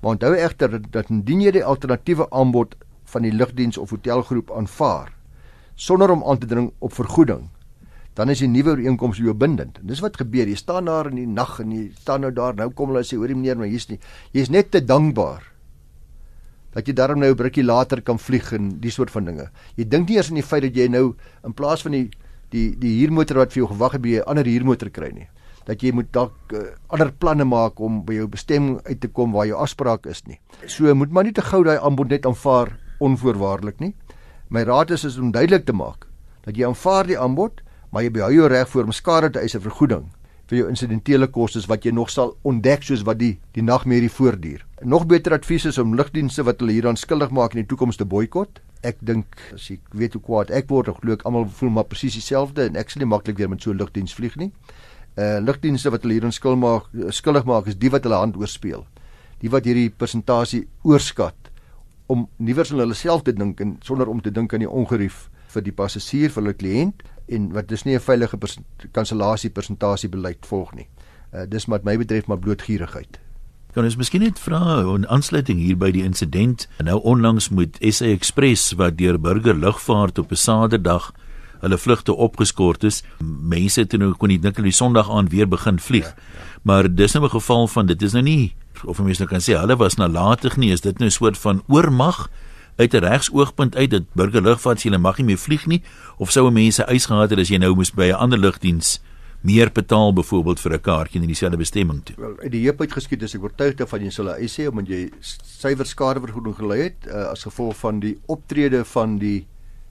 Maar 0.00 0.10
onthou 0.10 0.34
egter 0.34 0.80
dat 0.90 1.10
indien 1.10 1.40
jy 1.40 1.50
die 1.50 1.64
alternatiewe 1.64 2.30
aanbod 2.30 2.74
van 3.04 3.22
die 3.22 3.32
lugdiens 3.32 3.78
of 3.78 3.90
hotelgroep 3.90 4.50
aanvaar 4.50 5.12
sonder 5.78 6.10
om 6.10 6.24
aan 6.26 6.38
te 6.38 6.46
dring 6.46 6.72
op 6.78 6.92
vergoeding, 6.92 7.48
dan 8.18 8.32
is 8.32 8.40
die 8.42 8.50
nuwe 8.50 8.70
ooreenkoms 8.74 9.20
jou 9.22 9.34
bindend. 9.34 9.78
En 9.78 9.86
dis 9.86 10.00
wat 10.02 10.16
gebeur. 10.18 10.48
Jy 10.50 10.58
staan 10.58 10.90
daar 10.90 11.06
in 11.06 11.20
die 11.20 11.26
nag 11.26 11.60
en 11.62 11.70
jy 11.70 11.84
staan 12.00 12.24
nou 12.26 12.32
daar. 12.34 12.56
Nou 12.58 12.72
kom 12.74 12.90
hulle 12.90 13.04
sê 13.06 13.14
hoorie 13.14 13.36
meneer, 13.38 13.56
maar 13.56 13.70
hier's 13.70 13.86
nie. 13.88 14.00
Jy's 14.34 14.50
net 14.50 14.72
te 14.74 14.82
dankbaar 14.82 15.44
dat 16.74 16.86
jy 16.86 16.94
daarom 16.94 17.18
nou 17.18 17.30
'n 17.30 17.36
brukkie 17.36 17.64
later 17.64 18.02
kan 18.02 18.18
vlieg 18.18 18.52
en 18.52 18.80
die 18.80 18.90
soort 18.90 19.10
van 19.10 19.24
dinge. 19.24 19.50
Jy 19.76 19.88
dink 19.88 20.08
nie 20.08 20.16
eers 20.16 20.28
aan 20.28 20.40
die 20.40 20.42
feit 20.42 20.62
dat 20.62 20.74
jy 20.76 20.88
nou 20.88 21.14
in 21.44 21.54
plaas 21.54 21.82
van 21.82 21.92
die 21.92 22.10
die 22.50 22.76
die 22.78 23.00
huurmotor 23.00 23.36
wat 23.36 23.52
vir 23.52 23.62
jou 23.62 23.68
gewag 23.72 23.92
het 23.92 24.02
by 24.02 24.08
'n 24.08 24.22
ander 24.26 24.44
huurmotor 24.44 24.90
kry 24.90 25.10
nie. 25.12 25.28
Dat 25.64 25.82
jy 25.82 25.92
moet 25.92 26.12
dalk 26.12 26.34
uh, 26.52 26.58
ander 26.88 27.12
planne 27.12 27.44
maak 27.44 27.80
om 27.80 28.04
by 28.04 28.14
jou 28.14 28.26
bestemming 28.26 28.80
uit 28.86 29.00
te 29.00 29.08
kom 29.08 29.32
waar 29.32 29.46
jou 29.46 29.58
afspraak 29.58 30.06
is 30.06 30.22
nie. 30.26 30.40
So 30.66 30.94
moet 30.94 31.10
maar 31.10 31.24
nie 31.24 31.32
te 31.32 31.42
gou 31.42 31.64
daai 31.64 31.78
aanbod 31.78 32.08
net 32.08 32.26
aanvaar 32.26 32.78
onvoorwaardelik 33.00 33.80
nie. 33.80 33.94
My 34.48 34.62
raad 34.62 34.90
is, 34.90 35.04
is 35.04 35.18
om 35.18 35.30
duidelik 35.30 35.66
te 35.66 35.72
maak 35.72 36.06
dat 36.44 36.56
jy 36.56 36.66
aanvaar 36.66 37.06
die 37.06 37.18
aanbod 37.18 37.60
maar 37.90 38.02
jy 38.02 38.10
behou 38.10 38.32
jou 38.32 38.48
reg 38.48 38.68
voor 38.68 38.84
om 38.84 38.92
skade 38.92 39.30
te 39.30 39.40
eis 39.40 39.54
'n 39.54 39.60
vergoeding 39.60 40.08
vir 40.48 40.62
jou 40.62 40.68
insidentele 40.70 41.28
kostes 41.28 41.66
wat 41.68 41.84
jy 41.84 41.92
nog 41.92 42.10
sal 42.10 42.32
ontdek 42.48 42.86
soos 42.86 43.04
wat 43.04 43.20
die 43.20 43.34
die 43.56 43.64
nagmerrie 43.64 44.10
voortduur. 44.12 44.64
Nog 44.82 45.06
beter 45.10 45.36
advies 45.36 45.66
is 45.68 45.78
om 45.78 45.96
lugdienste 45.98 46.44
wat 46.48 46.62
hulle 46.62 46.76
hieraan 46.76 46.96
skuldig 46.96 47.32
maak 47.36 47.54
in 47.54 47.62
die 47.62 47.68
toekoms 47.68 48.00
te 48.00 48.06
boikot. 48.08 48.62
Ek 48.86 49.00
dink 49.04 49.36
as 49.54 49.68
ek 49.74 49.82
weet 49.92 50.14
hoe 50.16 50.22
kwaad 50.24 50.52
ek 50.54 50.70
word, 50.72 50.88
glo 51.00 51.18
ek 51.18 51.26
almal 51.28 51.48
voel 51.60 51.74
maar 51.74 51.88
presies 51.90 52.16
dieselfde 52.16 52.68
en 52.68 52.78
ek 52.80 52.90
sal 52.90 53.04
nie 53.04 53.10
maklik 53.10 53.36
weer 53.38 53.50
met 53.50 53.62
so 53.62 53.72
'n 53.72 53.78
lugdiens 53.78 54.14
vlieg 54.14 54.36
nie. 54.36 54.52
Uh 55.18 55.40
lugdienste 55.42 55.90
wat 55.90 56.02
hulle 56.02 56.14
hieraan 56.14 56.32
skuldig 56.32 56.60
maak, 56.60 57.12
skuldig 57.12 57.44
maak 57.44 57.66
is 57.66 57.76
die 57.76 57.90
wat 57.90 58.04
hulle 58.04 58.16
hand 58.16 58.36
oorspeel. 58.36 58.86
Die 59.40 59.50
wat 59.50 59.64
hierdie 59.64 59.90
persentasie 59.90 60.68
oorskat 60.82 61.36
om 62.06 62.28
niewers 62.38 62.72
aan 62.72 62.78
hulle 62.78 62.94
self 62.94 63.22
te 63.22 63.32
dink 63.32 63.60
en 63.60 63.76
sonder 63.84 64.08
om 64.08 64.20
te 64.20 64.30
dink 64.30 64.52
aan 64.54 64.64
die 64.64 64.70
ongerief 64.70 65.28
vir 65.52 65.62
die 65.62 65.72
passasier 65.72 66.30
vir 66.30 66.42
hulle 66.42 66.54
kliënt 66.54 67.02
en 67.28 67.52
wat 67.52 67.68
dis 67.68 67.84
nie 67.84 67.94
'n 67.94 68.00
veilige 68.00 68.38
kansellasie 68.92 69.50
persentasie 69.50 70.08
beleid 70.08 70.46
volg 70.46 70.74
nie. 70.74 70.88
Uh, 71.34 71.42
dis 71.48 71.66
wat 71.66 71.84
my 71.84 71.96
betref 71.96 72.26
maar 72.26 72.38
blootgierigheid. 72.38 73.18
Kan 73.72 73.84
ons 73.84 73.96
miskien 73.96 74.20
net 74.20 74.38
vra 74.38 74.82
'n 74.82 75.06
aansluiting 75.06 75.58
hier 75.58 75.76
by 75.76 75.90
die 75.90 76.04
insident 76.04 76.68
nou 76.78 77.00
onlangs 77.02 77.48
met 77.48 77.76
SA 77.80 78.06
Express 78.06 78.72
wat 78.72 78.96
deur 78.96 79.20
burger 79.20 79.54
lugvaart 79.54 80.18
op 80.18 80.30
'n 80.30 80.36
Saterdag 80.36 81.12
hulle 81.60 81.78
vlugte 81.78 82.14
opgeskort 82.14 82.84
is. 82.84 83.02
Mense 83.22 83.80
het 83.80 83.92
nou 83.92 84.14
kon 84.14 84.28
nie 84.28 84.38
dink 84.38 84.56
hulle 84.56 84.70
Sondag 84.70 85.10
aan 85.10 85.28
weer 85.28 85.48
begin 85.48 85.78
vlieg. 85.78 86.06
Ja, 86.06 86.14
ja. 86.16 86.48
Maar 86.62 86.94
dis 86.94 87.12
nou 87.12 87.24
'n 87.24 87.30
geval 87.30 87.68
van 87.68 87.86
dit 87.86 88.02
is 88.02 88.12
nou 88.12 88.22
nie 88.24 88.54
of 88.84 89.02
mense 89.02 89.22
nou 89.22 89.30
kan 89.30 89.42
sê 89.42 89.58
hulle 89.58 89.76
was 89.76 89.94
nalatig 89.94 90.56
nie, 90.56 90.72
is 90.72 90.80
dit 90.80 90.98
nou 90.98 91.08
'n 91.08 91.12
soort 91.12 91.38
van 91.38 91.62
oormag 91.66 92.28
uit 92.78 92.94
'n 92.94 93.04
regsoogpunt 93.04 93.76
uit 93.76 93.90
dat 93.90 94.04
burgerlugvaart 94.12 94.78
sê 94.78 94.82
hulle 94.88 94.98
mag 94.98 95.18
nie 95.18 95.26
meer 95.26 95.38
vlieg 95.38 95.66
nie 95.66 95.82
of 96.16 96.30
sou 96.30 96.50
mense 96.50 96.82
eis 96.84 97.06
gehad 97.06 97.30
het 97.30 97.38
as 97.38 97.48
jy 97.48 97.58
nou 97.58 97.74
moes 97.74 97.90
by 97.90 98.10
'n 98.10 98.20
ander 98.24 98.38
lugdiens 98.38 99.00
meer 99.40 99.70
betaal 99.72 100.12
byvoorbeeld 100.12 100.60
vir 100.60 100.72
'n 100.72 100.80
kaartjie 100.80 101.20
in 101.20 101.26
dieselfde 101.26 101.56
bestemming 101.56 102.04
toe. 102.04 102.14
Wel, 102.18 102.38
uit 102.38 102.52
die 102.52 102.64
heup 102.64 102.80
uit 102.80 102.92
geskied 102.92 103.22
is 103.22 103.34
ek 103.34 103.42
oortuig 103.42 103.74
daarvan 103.74 104.02
jy 104.02 104.10
sal 104.10 104.30
eis 104.30 104.60
sê 104.60 104.68
omdat 104.68 104.88
jy 104.88 105.10
suiwer 105.20 105.86
skadevergoeding 105.86 106.56
gelei 106.56 106.80
het 106.82 107.06
uh, 107.06 107.30
as 107.30 107.42
gevolg 107.42 107.76
van 107.76 108.00
die 108.00 108.18
optrede 108.26 108.84
van 108.84 109.18
die 109.18 109.46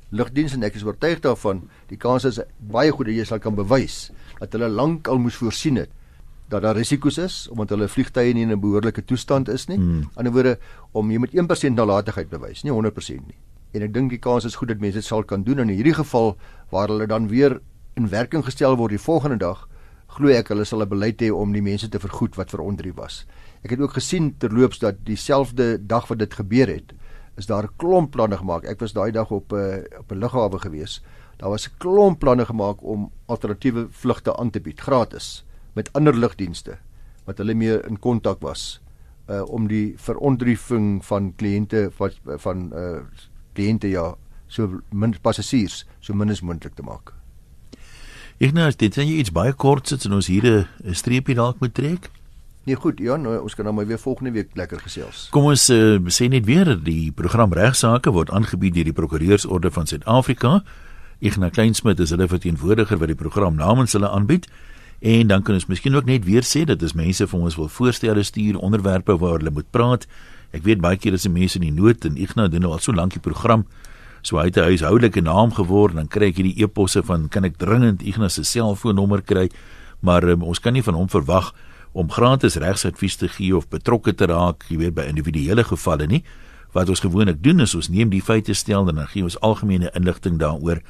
lugdiens 0.10 0.54
en 0.54 0.63
ek 0.63 0.76
is 0.76 0.84
oortuig 0.84 1.19
daarvan 1.19 1.69
die 1.89 1.97
kans 1.97 2.26
is 2.26 2.39
baie 2.60 2.91
goed 2.91 3.06
dat 3.06 3.15
jy 3.15 3.23
sal 3.23 3.39
kan 3.39 3.56
bewys 3.56 4.12
dat 4.39 4.52
hulle 4.52 4.69
lank 4.69 5.08
al 5.08 5.19
moes 5.19 5.36
voorsien 5.36 5.76
het 5.76 5.89
dat 6.48 6.62
daar 6.62 6.76
risiko's 6.76 7.18
is 7.18 7.48
omdat 7.52 7.70
hulle 7.76 7.88
vliegtye 7.88 8.34
nie 8.34 8.44
in 8.44 8.52
'n 8.52 8.60
behoorlike 8.60 9.04
toestand 9.06 9.50
is 9.50 9.68
nie. 9.68 9.78
Hmm. 9.78 9.96
Aan 9.96 10.02
die 10.02 10.18
ander 10.18 10.34
woorde 10.34 10.60
om 10.92 11.12
jy 11.12 11.18
met 11.18 11.34
1% 11.34 11.76
nalatigheid 11.76 12.30
bewys, 12.30 12.64
nie 12.64 12.72
100% 12.72 13.28
nie. 13.28 13.38
En 13.72 13.82
ek 13.82 13.94
dink 13.94 14.10
die 14.10 14.20
kans 14.20 14.46
is 14.46 14.56
goed 14.56 14.68
dat 14.68 14.80
mense 14.80 14.98
dit 14.98 15.06
sal 15.06 15.24
kan 15.24 15.44
doen 15.44 15.60
in 15.60 15.68
hierdie 15.68 15.94
geval 15.94 16.38
waar 16.70 16.88
hulle 16.88 17.08
dan 17.08 17.28
weer 17.28 17.60
in 17.96 18.10
werking 18.10 18.46
gestel 18.46 18.78
word 18.78 18.90
die 18.90 19.02
volgende 19.02 19.38
dag, 19.38 19.68
glo 20.08 20.30
ek 20.30 20.48
hulle 20.48 20.66
sal 20.66 20.82
'n 20.82 20.90
beleid 20.90 21.22
hê 21.22 21.32
om 21.32 21.52
die 21.52 21.62
mense 21.62 21.90
te 21.90 22.00
vergoed 22.00 22.36
wat 22.36 22.50
verontrief 22.50 22.96
was. 22.96 23.26
Ek 23.64 23.70
het 23.72 23.80
ook 23.80 23.94
gesien 23.94 24.36
terloops 24.38 24.80
dat 24.80 24.96
dieselfde 25.04 25.86
dag 25.86 26.08
wat 26.08 26.20
dit 26.20 26.34
gebeur 26.34 26.68
het, 26.68 26.94
is 27.38 27.46
daar 27.46 27.64
'n 27.64 27.76
klomp 27.78 28.12
planne 28.12 28.38
gemaak. 28.38 28.64
Ek 28.66 28.80
was 28.80 28.94
daai 28.94 29.12
dag 29.12 29.32
op 29.32 29.52
'n 29.52 29.56
uh, 29.56 29.76
eh, 29.76 30.00
op 30.00 30.12
'n 30.12 30.20
lughawe 30.20 30.60
gewees. 30.60 31.02
Daar 31.38 31.50
was 31.50 31.68
'n 31.68 31.78
klomp 31.78 32.20
planne 32.20 32.46
gemaak 32.46 32.84
om 32.84 33.12
alternatiewe 33.26 33.88
vlugte 33.90 34.38
aan 34.38 34.50
te 34.50 34.60
bied 34.60 34.80
gratis 34.80 35.44
met 35.78 35.92
ander 35.98 36.18
lugdienste 36.18 36.80
wat 37.28 37.42
hulle 37.44 37.56
mee 37.58 37.78
in 37.90 38.00
kontak 38.02 38.42
was 38.46 38.80
uh 39.28 39.44
om 39.52 39.68
die 39.68 39.94
verontriefing 40.00 41.04
van 41.06 41.34
kliënte 41.40 41.90
wat 42.00 42.18
van 42.44 42.70
uh 42.74 43.04
kliënte 43.58 43.92
ja 43.92 44.16
so 44.48 44.82
min 44.92 45.16
passasiers 45.22 45.84
so 46.00 46.13
min 46.13 46.32
as 46.34 46.42
moontlik 46.42 46.76
te 46.76 46.86
maak. 46.88 47.13
Nou 48.40 48.70
dit 48.70 48.94
sê 48.94 49.04
jy 49.04 49.18
iets 49.22 49.34
baie 49.34 49.54
kort 49.54 49.90
sit 49.90 50.06
en 50.06 50.20
ons 50.20 50.28
hier 50.28 50.46
'n 50.46 50.94
streepie 50.94 51.36
dalk 51.36 51.60
moet 51.60 51.74
trek. 51.74 52.10
Nee 52.68 52.76
goed, 52.76 53.00
ja, 53.00 53.16
nou, 53.16 53.32
ons 53.42 53.56
kan 53.56 53.63
nou 53.63 53.76
maar 53.76 53.88
weer 53.88 54.00
volgende 54.00 54.32
week 54.32 54.50
lekker 54.54 54.82
gesels. 54.84 55.30
Kom 55.32 55.46
ons 55.48 55.70
uh, 55.70 56.00
sê 56.12 56.28
net 56.28 56.44
weer 56.46 56.74
die 56.84 57.13
program 57.16 57.54
regsaake 57.56 58.12
word 58.12 58.30
aangebied 58.30 58.74
deur 58.76 58.84
die 58.84 58.94
Prokureursorde 58.94 59.72
van 59.72 59.88
Suid-Afrika. 59.88 60.63
Ignas 61.24 61.54
Kleinsmid 61.56 62.00
is 62.04 62.12
hulle 62.12 62.28
verteenwoordiger 62.28 63.00
wat 63.00 63.08
die 63.08 63.16
program 63.16 63.56
namens 63.56 63.96
hulle 63.96 64.10
aanbied. 64.12 64.50
En 65.00 65.28
dan 65.28 65.44
kan 65.44 65.54
ons 65.54 65.66
miskien 65.70 65.96
ook 65.96 66.06
net 66.06 66.26
weer 66.26 66.42
sê 66.42 66.64
dat 66.66 66.82
as 66.84 66.96
mense 66.98 67.28
vir 67.28 67.40
ons 67.40 67.56
wil 67.56 67.70
voorstelle 67.70 68.24
stuur 68.24 68.58
onderwerpe 68.58 69.18
waar 69.18 69.38
hulle 69.38 69.54
moet 69.54 69.70
praat. 69.70 70.08
Ek 70.52 70.64
weet 70.66 70.82
baie 70.82 70.98
keer 70.98 71.14
is 71.14 71.28
die 71.28 71.34
mense 71.34 71.60
in 71.60 71.68
die 71.68 71.76
nood 71.76 72.06
en 72.06 72.18
Ignas 72.18 72.50
doen 72.50 72.66
nou 72.66 72.72
al 72.74 72.82
so 72.82 72.96
lank 72.96 73.14
die 73.14 73.22
program. 73.22 73.68
So 74.22 74.38
hy 74.38 74.46
het 74.50 74.58
'n 74.58 74.74
huishoudelike 74.74 75.22
naam 75.22 75.54
geword 75.54 75.92
en 75.92 75.98
dan 75.98 76.08
kry 76.08 76.28
ek 76.28 76.38
hierdie 76.38 76.64
e-posse 76.64 77.04
van 77.04 77.30
kan 77.30 77.44
ek 77.46 77.58
dringend 77.58 78.02
Ignas 78.02 78.34
se 78.34 78.44
selfoonnommer 78.44 79.22
kry? 79.22 79.50
Maar 80.02 80.24
um, 80.24 80.44
ons 80.44 80.60
kan 80.60 80.74
nie 80.74 80.84
van 80.84 80.94
hom 80.94 81.10
verwag 81.10 81.54
om 81.94 82.12
gratis 82.12 82.56
regsadvies 82.56 83.16
te 83.16 83.28
gee 83.28 83.56
of 83.56 83.70
betrokke 83.70 84.14
te 84.14 84.26
raak, 84.26 84.66
jy 84.70 84.78
weet 84.78 84.94
by 84.94 85.08
individuele 85.10 85.64
gevalle 85.64 86.08
nie. 86.08 86.24
Wat 86.74 86.90
ons 86.90 87.00
gewoonlik 87.00 87.44
doen 87.44 87.60
is 87.60 87.76
ons 87.76 87.90
neem 87.90 88.10
die 88.10 88.22
feite 88.22 88.54
stel 88.54 88.90
en 88.90 88.96
dan 88.96 89.08
gee 89.08 89.24
ons 89.24 89.40
algemene 89.40 89.92
inligting 89.94 90.38
daaroor 90.40 90.82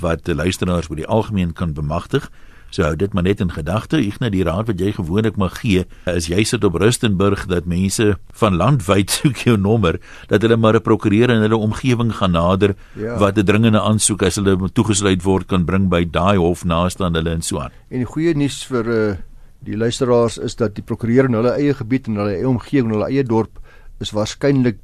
wat 0.00 0.24
die 0.24 0.34
luisteraars 0.34 0.88
by 0.88 0.94
die 0.94 1.06
algemeen 1.06 1.52
kan 1.52 1.72
bemagtig. 1.72 2.30
So 2.74 2.82
hou 2.82 2.96
dit 2.98 3.12
maar 3.14 3.22
net 3.22 3.38
in 3.38 3.52
gedagte. 3.54 4.00
Ek 4.02 4.18
net 4.18 4.32
die 4.34 4.42
raad 4.46 4.66
wat 4.66 4.80
jy 4.82 4.90
gewoonlik 4.96 5.36
mag 5.38 5.60
gee, 5.60 5.84
is 6.10 6.26
jy 6.26 6.42
sit 6.48 6.64
op 6.66 6.74
Rustenburg 6.82 7.44
dat 7.46 7.68
mense 7.70 8.16
van 8.40 8.56
landwyd 8.58 9.12
soek 9.20 9.44
jou 9.46 9.54
nommer 9.54 10.00
dat 10.32 10.42
hulle 10.42 10.58
maar 10.58 10.74
'n 10.74 10.82
prokureur 10.82 11.30
in 11.30 11.44
hulle 11.46 11.56
omgewing 11.56 12.10
gaan 12.18 12.34
nader 12.34 12.74
ja. 12.98 13.14
wat 13.18 13.38
'n 13.38 13.46
dringende 13.46 13.80
aansoek 13.80 14.22
as 14.22 14.36
hulle 14.42 14.58
toegesluit 14.74 15.22
word 15.22 15.46
kan 15.46 15.64
bring 15.64 15.88
by 15.88 16.02
daai 16.04 16.36
hof 16.36 16.64
naaste 16.64 17.04
aan 17.04 17.14
hulle 17.14 17.30
en 17.30 17.42
so 17.42 17.58
aan. 17.58 17.70
En 17.90 18.02
die 18.02 18.10
goeie 18.10 18.34
nuus 18.34 18.64
vir 18.66 18.84
uh, 18.88 19.16
die 19.62 19.76
luisteraars 19.76 20.38
is 20.38 20.56
dat 20.56 20.74
die 20.74 20.82
prokureur 20.82 21.24
in 21.24 21.38
hulle 21.38 21.54
eie 21.54 21.74
gebied 21.74 22.08
en 22.08 22.16
hulle 22.16 22.34
eie 22.34 22.48
omgewing, 22.48 22.90
hulle 22.90 23.06
eie 23.06 23.22
dorp 23.22 23.60
is 24.00 24.10
waarskynlik 24.10 24.78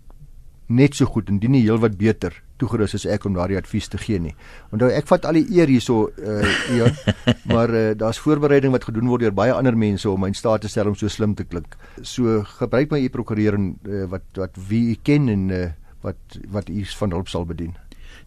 net 0.68 0.94
so 0.94 1.06
goed 1.06 1.28
en 1.28 1.38
dien 1.38 1.50
nie 1.50 1.66
heelwat 1.66 1.98
beter 1.98 2.32
toegerus 2.60 2.94
as 2.98 3.06
ek 3.08 3.24
om 3.28 3.34
daardie 3.36 3.58
advies 3.58 3.88
te 3.90 3.98
gee 4.00 4.20
nie. 4.22 4.34
Onthou 4.74 4.90
ek 4.94 5.08
vat 5.10 5.26
al 5.28 5.40
die 5.40 5.46
eer 5.56 5.70
hierso 5.70 6.10
uh 6.20 6.54
ja, 6.76 6.90
maar 7.54 7.72
uh, 7.72 7.90
daar's 7.98 8.20
voorbereiding 8.22 8.74
wat 8.76 8.86
gedoen 8.88 9.10
word 9.10 9.24
deur 9.24 9.36
baie 9.36 9.54
ander 9.56 9.76
mense 9.76 10.08
om 10.10 10.20
my 10.20 10.30
in 10.32 10.38
staat 10.38 10.64
te 10.64 10.70
stel 10.72 10.92
om 10.92 10.96
so 10.98 11.08
slim 11.08 11.34
te 11.34 11.44
klink. 11.48 11.76
So 12.02 12.42
gebruik 12.60 12.92
my 12.92 13.00
u 13.04 13.08
prokureur 13.12 13.58
uh, 13.58 14.06
wat 14.12 14.26
wat 14.38 14.58
wie 14.68 14.90
u 14.94 14.96
ken 15.02 15.28
en 15.32 15.48
uh, 15.50 15.68
wat 16.04 16.40
wat 16.52 16.68
u 16.68 16.84
van 17.02 17.16
hulp 17.16 17.28
sal 17.32 17.46
bedien. 17.48 17.74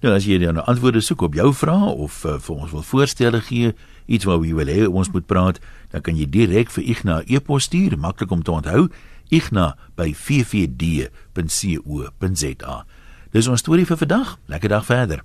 Nou 0.03 0.11
as 0.15 0.25
jy 0.27 0.35
dan 0.41 0.59
antwoorde 0.59 1.01
soek 1.01 1.21
op 1.29 1.33
jou 1.37 1.53
vrae 1.55 1.93
of 2.05 2.25
uh, 2.27 2.35
vir 2.43 2.55
ons 2.55 2.71
wil 2.75 2.83
voorstelle 2.83 3.39
gee, 3.47 3.71
iets 4.05 4.27
wat 4.27 4.43
jy 4.43 4.53
wil 4.57 4.67
hê 4.67 4.87
ons 4.89 5.11
moet 5.13 5.25
praat, 5.25 5.57
dan 5.93 6.01
kan 6.03 6.15
jy 6.19 6.27
direk 6.27 6.69
vir 6.75 6.83
Ignas 6.83 7.23
e-pos 7.31 7.63
stuur, 7.69 7.95
maklik 7.97 8.31
om 8.31 8.43
te 8.43 8.51
onthou. 8.51 8.89
igna@ffd.co.za. 9.33 10.05
Dis 13.33 13.47
ons 13.49 13.59
storie 13.59 13.85
vir 13.89 13.97
vandag. 13.97 14.35
Lekker 14.45 14.69
dag 14.69 14.85
verder. 14.85 15.23